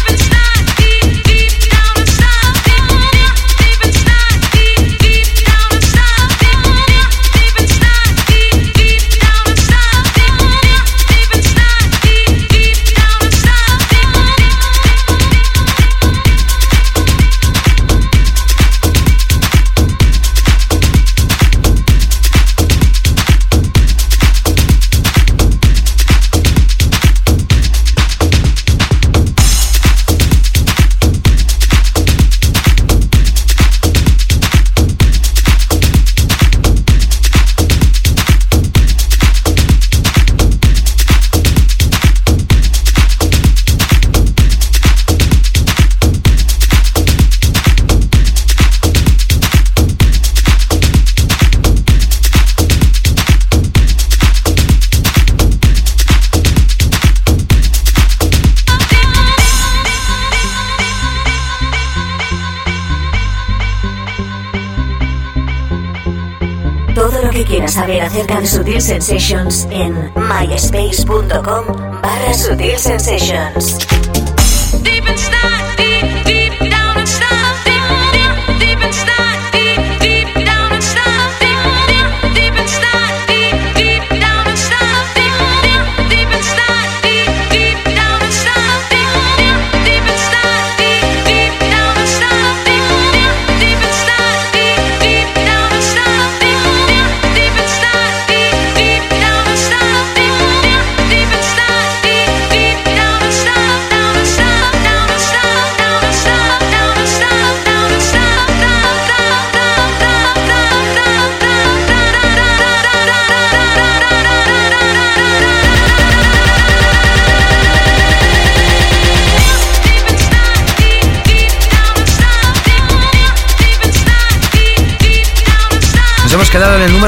[68.81, 71.65] Sensations en myspace.com
[72.01, 73.94] barra Sutil Sensations.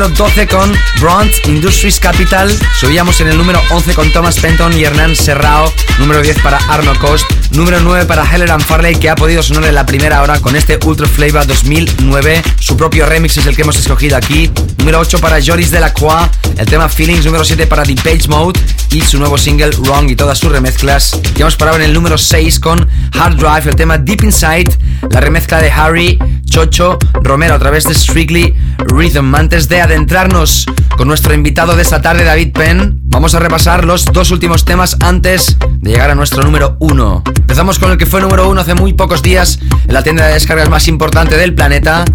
[0.07, 2.51] Número 12 con Brunt Industries Capital.
[2.79, 5.71] Subíamos en el número 11 con Thomas Penton y Hernán Serrao.
[5.99, 7.25] Número 10 para Arno Cost.
[7.51, 10.55] Número 9 para Heller and Farley, que ha podido sonar en la primera hora con
[10.55, 12.41] este Ultra Flavor 2009.
[12.59, 14.51] Su propio remix es el que hemos escogido aquí.
[14.77, 16.29] Número 8 para Joris Delacroix.
[16.57, 17.25] El tema Feelings.
[17.25, 18.59] Número 7 para The Page Mode.
[18.91, 21.19] Y su nuevo single Wrong y todas sus remezclas.
[21.35, 23.69] Ya hemos parado en el número 6 con Hard Drive.
[23.69, 24.77] El tema Deep Inside.
[25.11, 28.55] La remezcla de Harry Chocho Romero a través de Strictly
[28.97, 29.35] Rhythm.
[29.35, 30.65] Antes de adentrarnos
[30.97, 34.97] con nuestro invitado de esta tarde, David Penn, vamos a repasar los dos últimos temas
[34.99, 37.21] antes de llegar a nuestro número uno.
[37.27, 40.33] Empezamos con el que fue número uno hace muy pocos días en la tienda de
[40.33, 42.05] descargas más importante del planeta.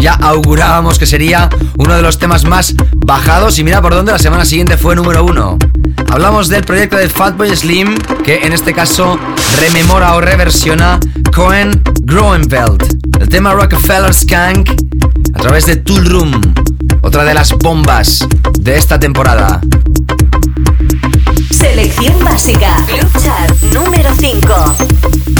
[0.00, 4.18] Ya augurábamos que sería uno de los temas más bajados y mira por dónde la
[4.18, 5.58] semana siguiente fue número uno.
[6.08, 9.18] Hablamos del proyecto de Fatboy Slim, que en este caso
[9.60, 10.98] rememora o reversiona
[11.34, 12.98] Cohen Groenveld.
[13.20, 14.89] El tema Rockefeller Skank
[15.34, 16.40] a través de Tool Room,
[17.02, 18.26] otra de las bombas
[18.60, 19.60] de esta temporada.
[21.50, 25.39] Selección básica, Club Chart número 5.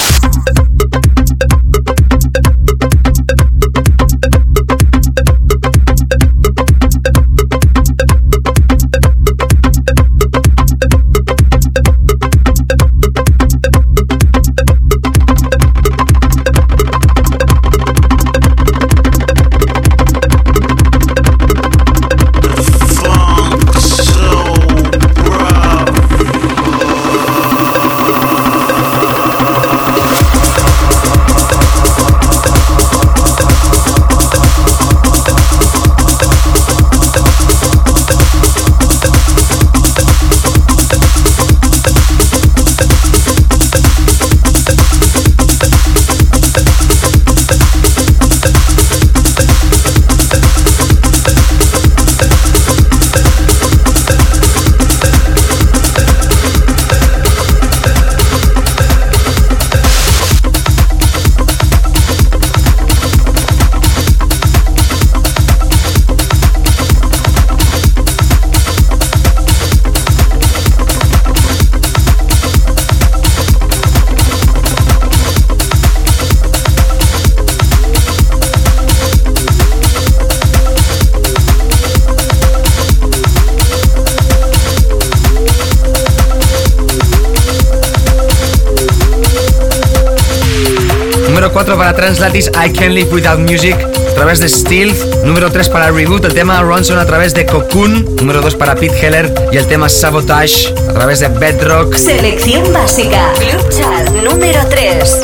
[92.11, 95.23] Translatis, I Can't Live Without Music a través de Stealth.
[95.23, 98.17] Número 3 para Reboot, el tema Ronson a través de Cocoon.
[98.17, 101.95] Número 2 para Pete Heller y el tema Sabotage a través de Bedrock.
[101.95, 105.21] Selección básica, Club Chart número 3.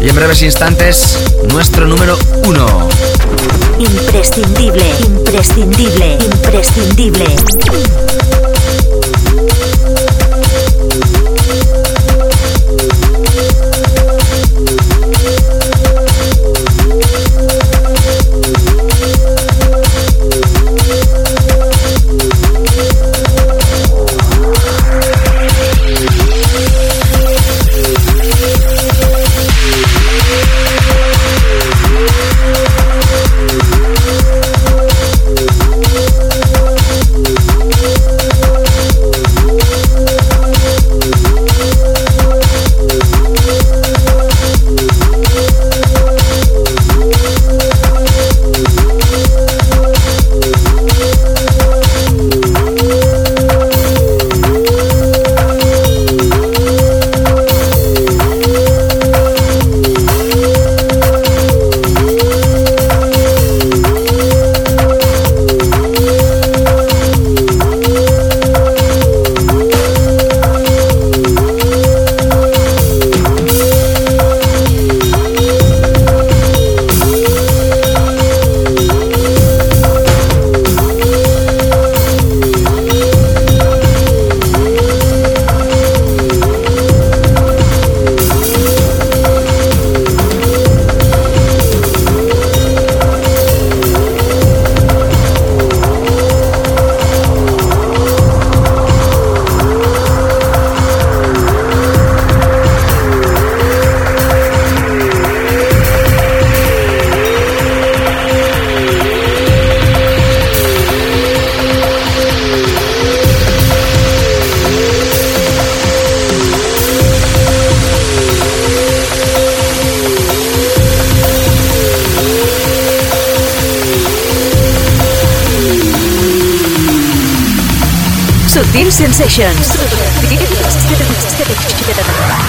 [0.00, 1.20] Y en breves instantes,
[1.52, 2.88] nuestro número 1.
[3.78, 7.26] Imprescindible, imprescindible, imprescindible.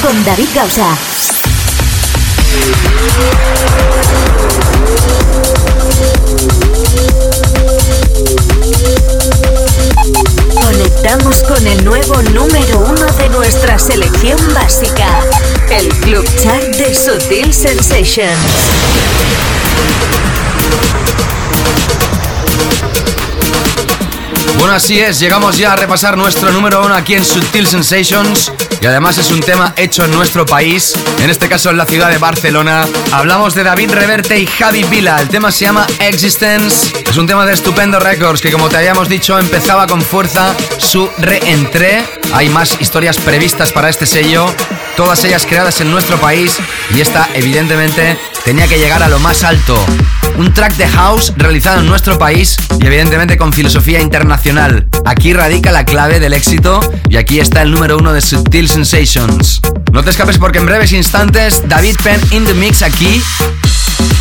[0.02, 0.98] Con David Gausa.
[10.62, 15.08] Conectamos con el nuevo número uno de nuestra selección básica,
[15.72, 18.74] el Club Chat de Sutil Sensations.
[24.64, 28.50] Bueno, así es, llegamos ya a repasar nuestro número uno aquí en Subtil Sensations
[28.80, 32.10] y además es un tema hecho en nuestro país, en este caso en la ciudad
[32.10, 32.88] de Barcelona.
[33.12, 37.46] Hablamos de David Reverte y Javi Vila, el tema se llama Existence, es un tema
[37.46, 42.06] de Estupendo Records que como te habíamos dicho empezaba con fuerza su reentré.
[42.34, 44.46] Hay más historias previstas para este sello,
[44.96, 46.56] todas ellas creadas en nuestro país
[46.96, 49.78] y esta evidentemente tenía que llegar a lo más alto.
[50.38, 54.88] Un track de house realizado en nuestro país y evidentemente con filosofía internacional.
[55.06, 56.80] Aquí radica la clave del éxito
[57.10, 59.62] y aquí está el número uno de Subtil Sensations.
[59.92, 63.22] No te escapes porque en breves instantes David Penn in the mix aquí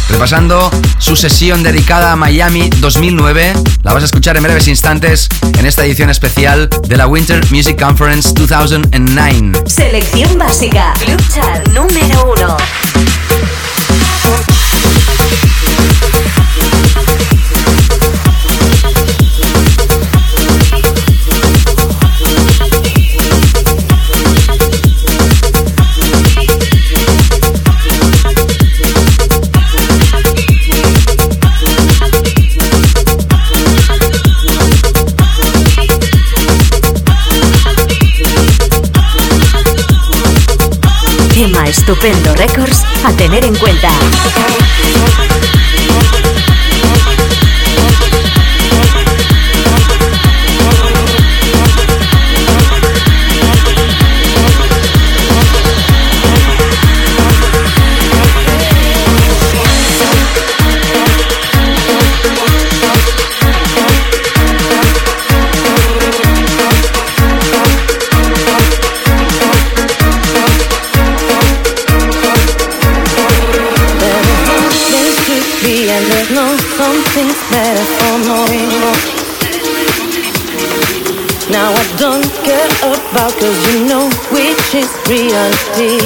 [0.08, 3.54] repasando su sesión dedicada a Miami 2009.
[3.82, 5.28] La vas a escuchar en breves instantes
[5.58, 9.62] en esta edición especial de la Winter Music Conference 2009.
[9.66, 12.56] Selección básica, lucha número uno.
[41.92, 43.90] Estupendo Records a tener en cuenta.
[85.42, 86.01] honesty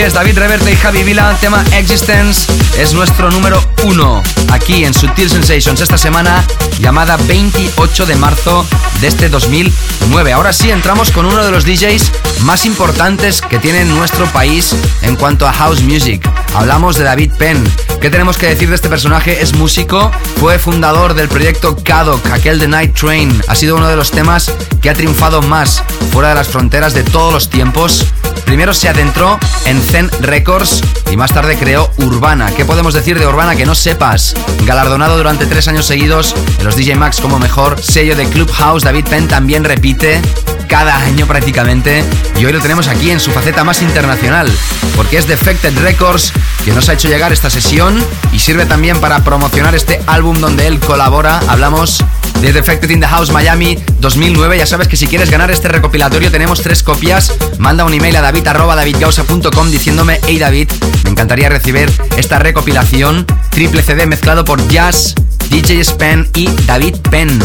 [0.00, 5.30] Es, David Reverte y Javi Vila, tema Existence, es nuestro número uno aquí en Sutil
[5.30, 6.44] Sensations esta semana,
[6.80, 8.66] llamada 28 de marzo
[9.00, 10.32] de este 2009.
[10.34, 12.10] Ahora sí, entramos con uno de los DJs
[12.42, 16.28] más importantes que tiene nuestro país en cuanto a house music.
[16.54, 17.64] Hablamos de David Penn.
[18.00, 19.40] ¿Qué tenemos que decir de este personaje?
[19.40, 23.42] Es músico, fue fundador del proyecto Kadok, aquel de Night Train.
[23.48, 24.52] Ha sido uno de los temas
[24.82, 25.82] que ha triunfado más
[26.12, 28.06] fuera de las fronteras de todos los tiempos.
[28.46, 32.50] Primero se adentró en Zen Records y más tarde creó Urbana.
[32.56, 34.34] ¿Qué podemos decir de Urbana que no sepas?
[34.64, 39.04] Galardonado durante tres años seguidos en los DJ Max como mejor sello de Clubhouse, David
[39.10, 40.22] Penn también repite
[40.66, 42.04] cada año prácticamente
[42.38, 44.50] y hoy lo tenemos aquí en su faceta más internacional
[44.96, 46.32] porque es Defected Records
[46.64, 48.02] que nos ha hecho llegar esta sesión
[48.32, 51.40] y sirve también para promocionar este álbum donde él colabora.
[51.48, 52.02] Hablamos
[52.40, 54.58] de Defected in the House Miami 2009.
[54.58, 57.32] Ya sabes que si quieres ganar este recopilatorio tenemos tres copias.
[57.58, 60.70] Manda un email a david.davidgausa.com diciéndome, hey David,
[61.04, 65.14] me encantaría recibir esta recopilación triple CD mezclado por Jazz,
[65.50, 67.38] DJ Spen y David Penn.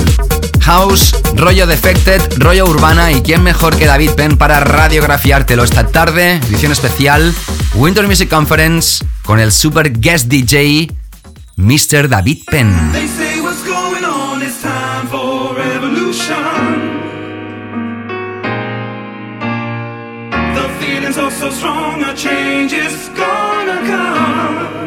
[0.72, 6.36] House, rollo Defected, rollo urbana y quién mejor que David Penn para radiografiártelo esta tarde,
[6.48, 7.36] edición especial,
[7.76, 10.90] Winter Music Conference con el super guest DJ
[11.58, 12.08] Mr.
[12.08, 12.94] David Penn.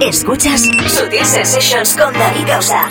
[0.01, 2.89] Escuchas Sutil Sensations con David Gausa.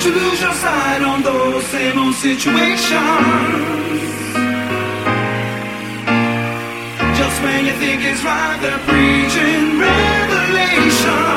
[0.00, 2.80] Don't you lose your sight on those same old situations.
[7.18, 11.29] Just when you think it's right, they're preaching revelation.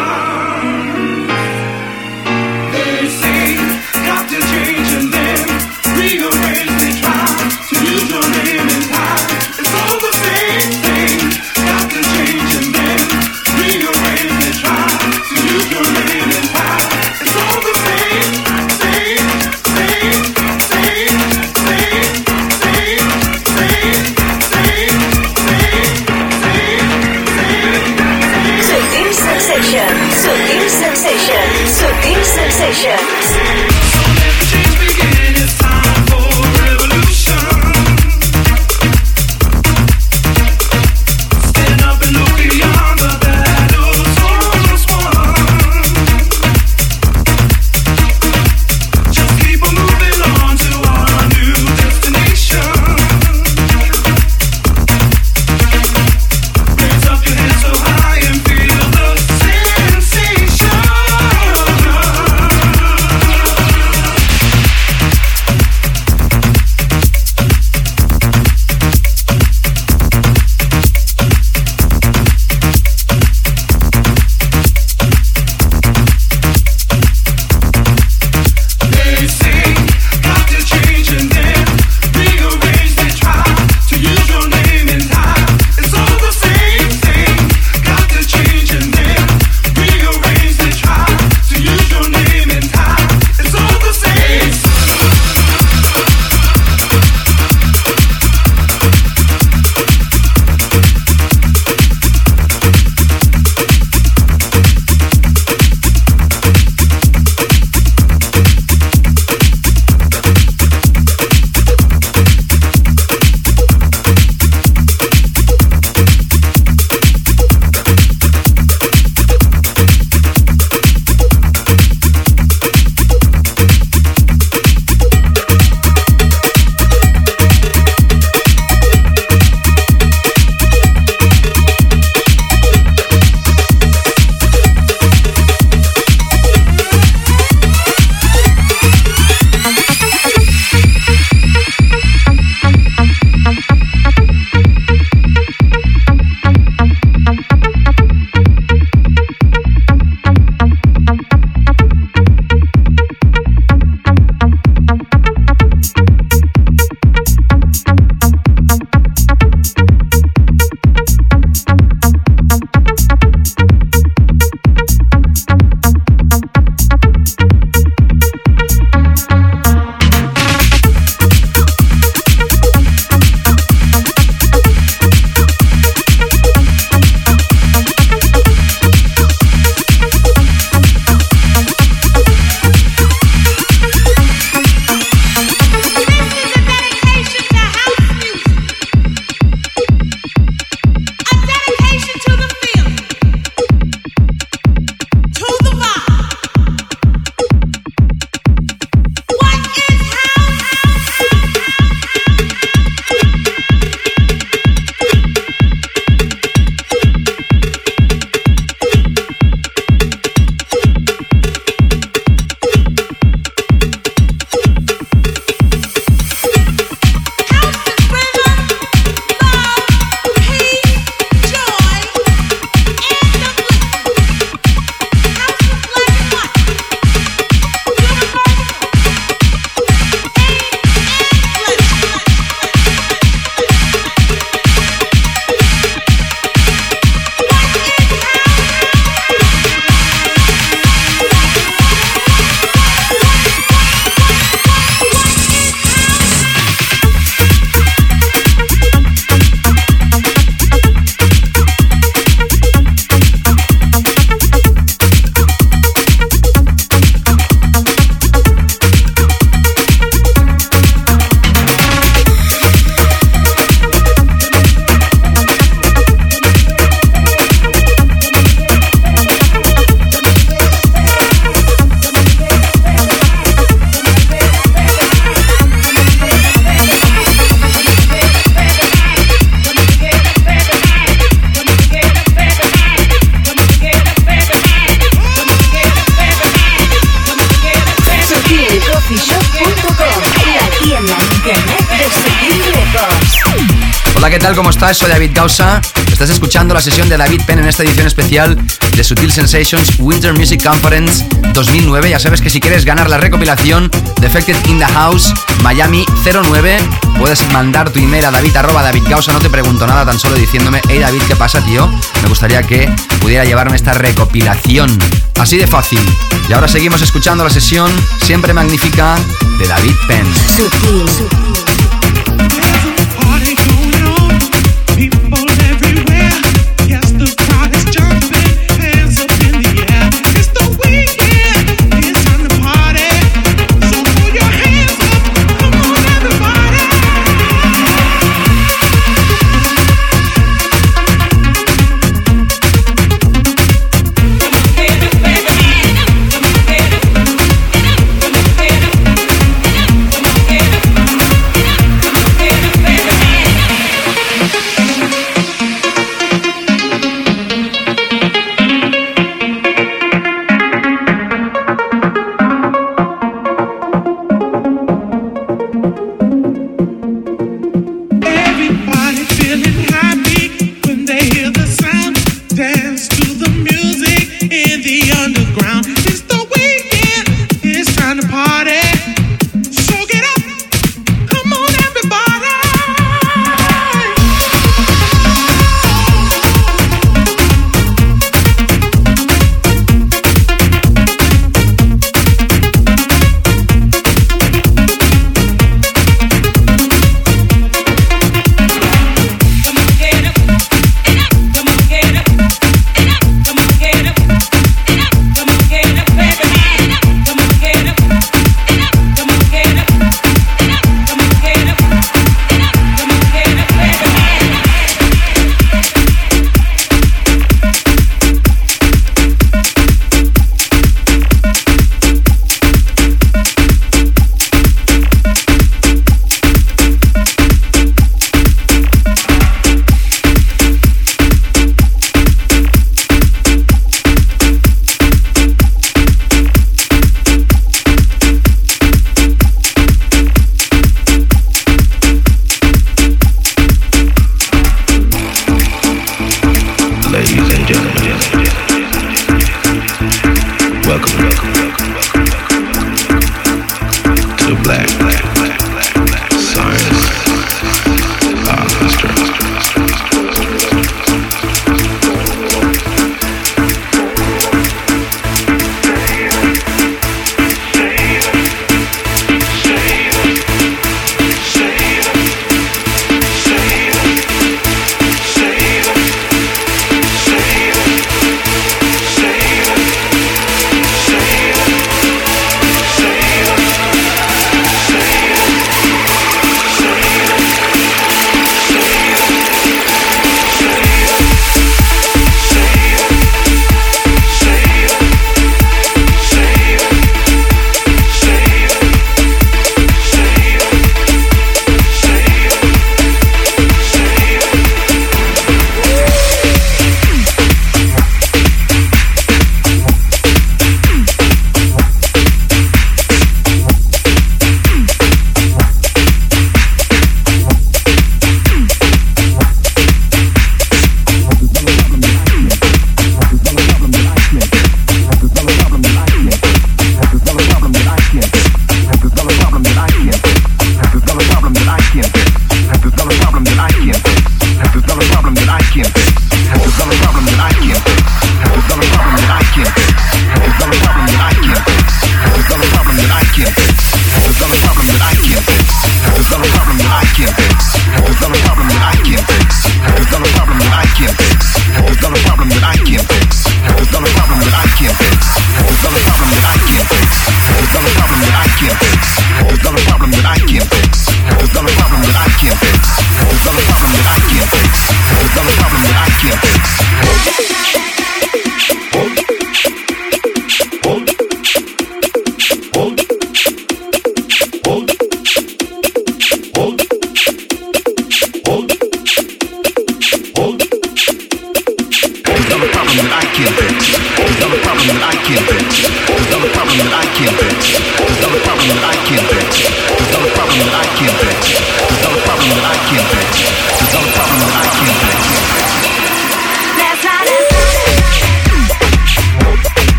[294.94, 295.82] Soy David Gausa.
[296.12, 298.58] Estás escuchando la sesión de David Penn en esta edición especial
[298.96, 302.12] de Sutil Sensations Winter Music Conference 2009.
[302.12, 303.90] Ya sabes que si quieres ganar la recopilación
[304.22, 305.34] Defected in the House
[305.64, 306.78] Miami 09,
[307.18, 309.34] puedes mandar tu email a david David Gausa.
[309.34, 311.88] No te pregunto nada, tan solo diciéndome, hey David, ¿qué pasa, tío?
[312.22, 314.98] Me gustaría que pudiera llevarme esta recopilación.
[315.40, 316.00] Así de fácil.
[316.48, 317.92] Y ahora seguimos escuchando la sesión
[318.22, 319.16] siempre magnífica
[319.58, 320.28] de David Penn.
[320.56, 321.63] Sutil.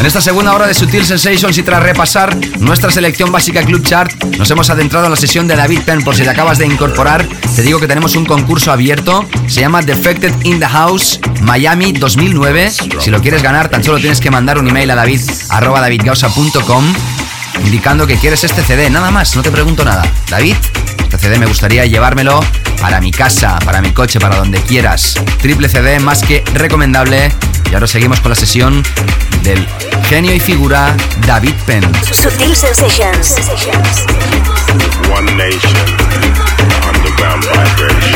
[0.00, 4.10] En esta segunda hora de Sutil Sensations y tras repasar nuestra selección básica Club Chart,
[4.36, 6.02] nos hemos adentrado en la sesión de David Penn.
[6.02, 7.24] Por si te acabas de incorporar,
[7.54, 9.28] te digo que tenemos un concurso abierto.
[9.46, 12.72] Se llama Defected in the House Miami 2009.
[12.98, 15.20] Si lo quieres ganar, tan solo tienes que mandar un email a david
[17.64, 18.90] indicando que quieres este CD.
[18.90, 20.02] Nada más, no te pregunto nada.
[20.28, 20.56] David,
[20.98, 22.40] este CD me gustaría llevármelo
[22.82, 25.14] para mi casa, para mi coche, para donde quieras.
[25.40, 27.30] Triple CD más que recomendable.
[27.70, 28.82] Y ahora seguimos con la sesión
[29.44, 29.66] del
[30.08, 30.94] genio y figura
[31.24, 31.84] David Penn.
[32.04, 33.36] Sutil Sensations.
[35.14, 35.72] One nation,
[36.92, 38.11] underground vibration,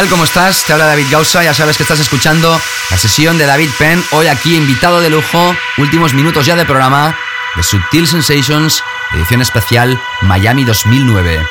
[0.00, 0.08] tal?
[0.08, 0.64] ¿Cómo estás?
[0.64, 1.42] Te habla David Gausa.
[1.42, 2.58] Ya sabes que estás escuchando
[2.90, 4.02] la sesión de David Penn.
[4.12, 5.54] Hoy aquí invitado de lujo.
[5.76, 7.18] Últimos minutos ya de programa
[7.54, 8.82] de Subtil Sensations,
[9.12, 11.46] edición especial Miami 2009.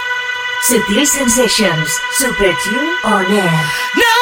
[0.67, 3.51] Subtil Sensations, Super Tune on air.
[3.95, 4.15] No,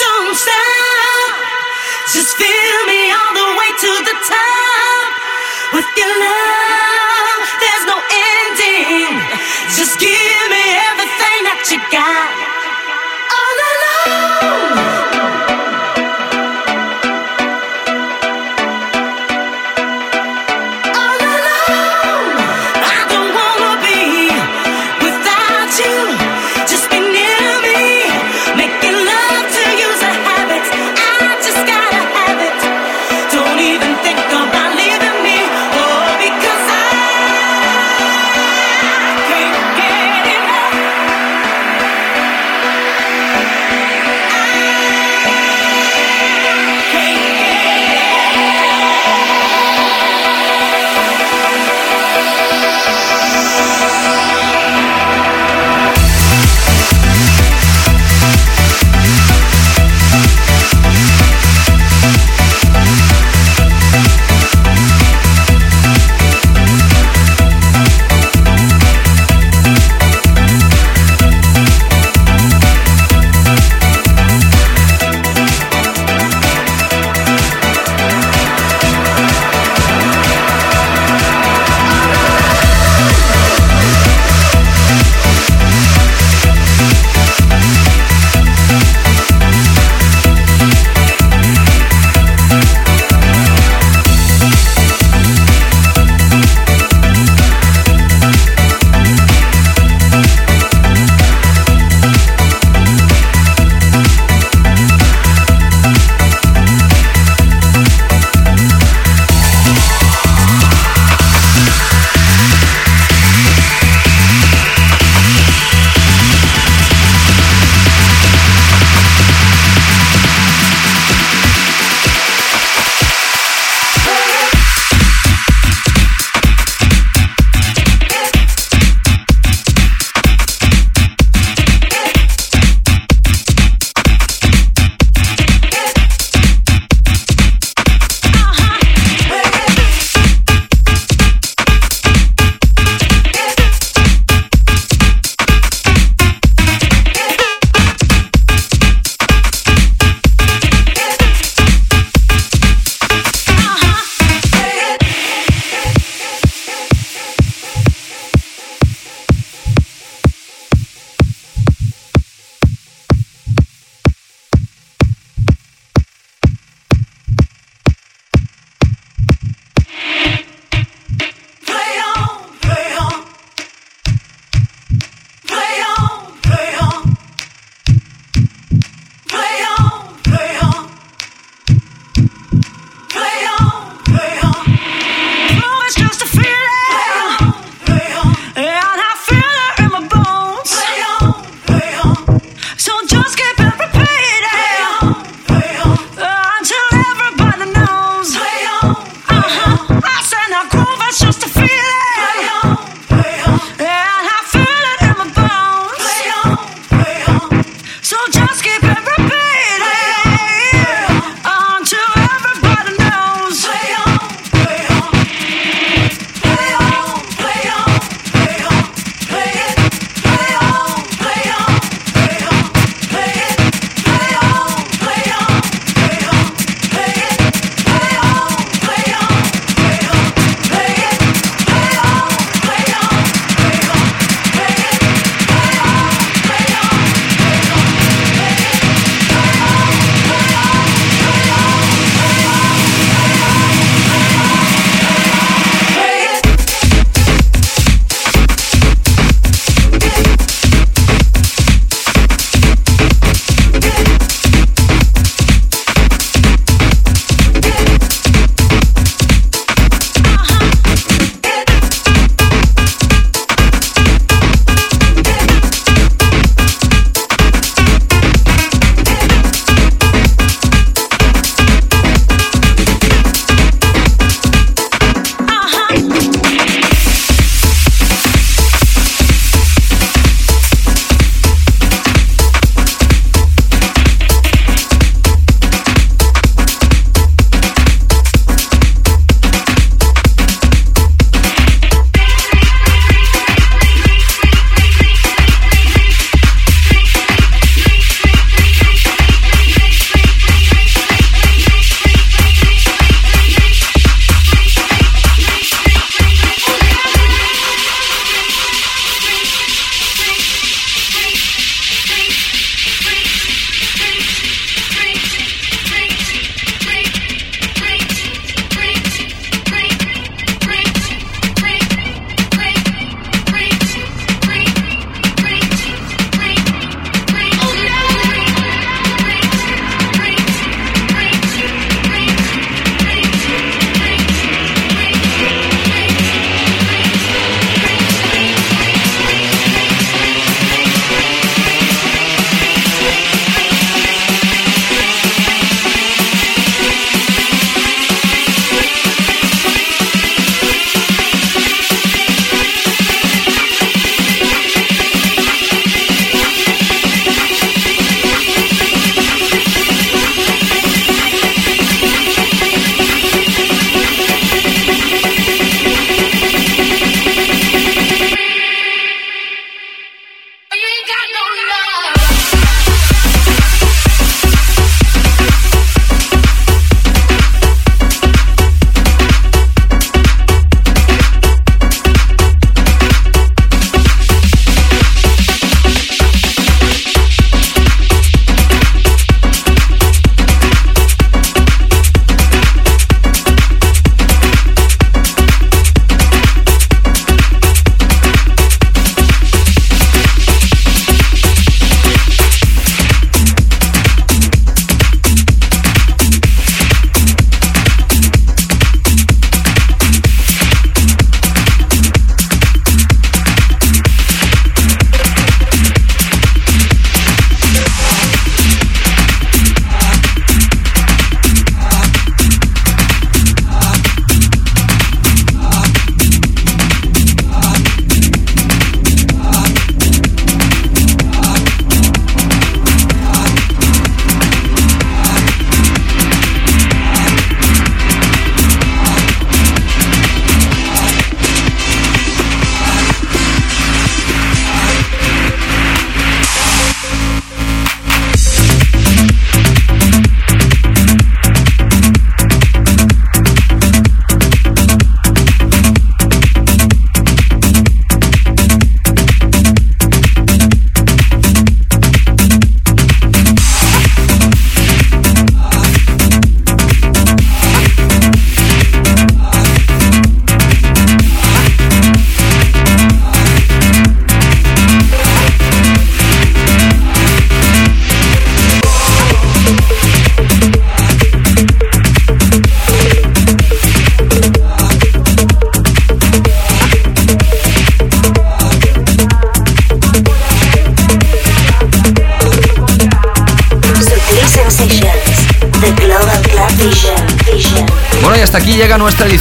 [0.00, 1.32] don't stop.
[2.12, 5.74] Just feel me all the way to the top.
[5.74, 7.98] With your love, there's no
[8.34, 9.20] ending.
[9.76, 12.55] Just give me everything that you got.
[14.40, 14.85] Hasta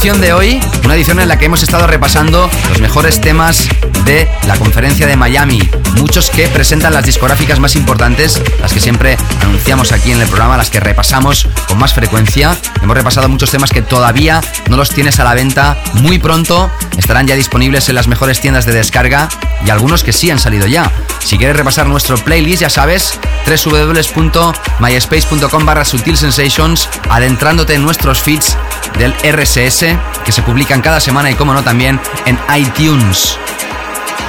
[0.05, 3.67] edición de hoy, una edición en la que hemos estado repasando los mejores temas
[4.05, 5.67] de la conferencia de Miami.
[5.95, 10.57] Muchos que presentan las discográficas más importantes, las que siempre anunciamos aquí en el programa,
[10.57, 12.55] las que repasamos con más frecuencia.
[12.83, 15.75] Hemos repasado muchos temas que todavía no los tienes a la venta.
[15.93, 19.27] Muy pronto estarán ya disponibles en las mejores tiendas de descarga
[19.65, 20.91] y algunos que sí han salido ya.
[21.17, 28.55] Si quieres repasar nuestro playlist, ya sabes, www.myspace.com barra Sensations, adentrándote en nuestros feeds
[28.97, 29.85] del RSS,
[30.23, 33.37] que se publican cada semana y como no también en iTunes.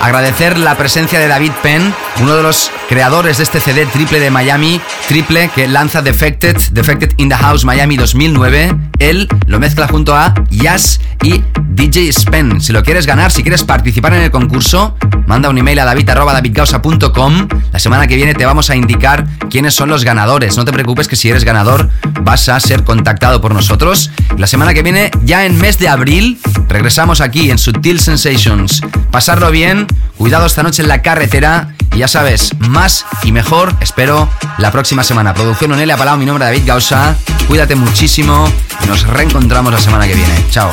[0.02, 4.30] Agradecer la presencia de David Penn, uno de los creadores de este CD triple de
[4.30, 8.76] Miami, triple que lanza Defected, Defected in the House Miami 2009.
[8.98, 12.60] Él lo mezcla junto a Yas y DJ Spen.
[12.60, 17.48] Si lo quieres ganar, si quieres participar en el concurso, manda un email a david.davidgausa.com.
[17.72, 20.56] La semana que viene te vamos a indicar quiénes son los ganadores.
[20.56, 21.90] No te preocupes que si eres ganador
[22.22, 24.10] vas a ser contactado por nosotros.
[24.36, 26.38] La semana que viene, ya en mes de abril,
[26.68, 28.82] regresamos aquí en Sutil Sensations.
[29.10, 29.86] Pasarlo bien,
[30.18, 31.74] cuidado esta noche en la carretera.
[31.94, 35.32] Y ya sabes, más y mejor, espero, la próxima semana.
[35.32, 37.16] Producción Onelia Palau, mi nombre es David Gausa.
[37.48, 38.46] Cuídate muchísimo
[38.84, 40.34] y nos reencontramos la semana que viene.
[40.50, 40.70] Chao.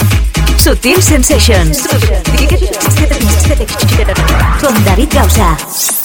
[0.57, 1.83] Sutil Sensations.
[4.59, 6.02] Con David Gausa.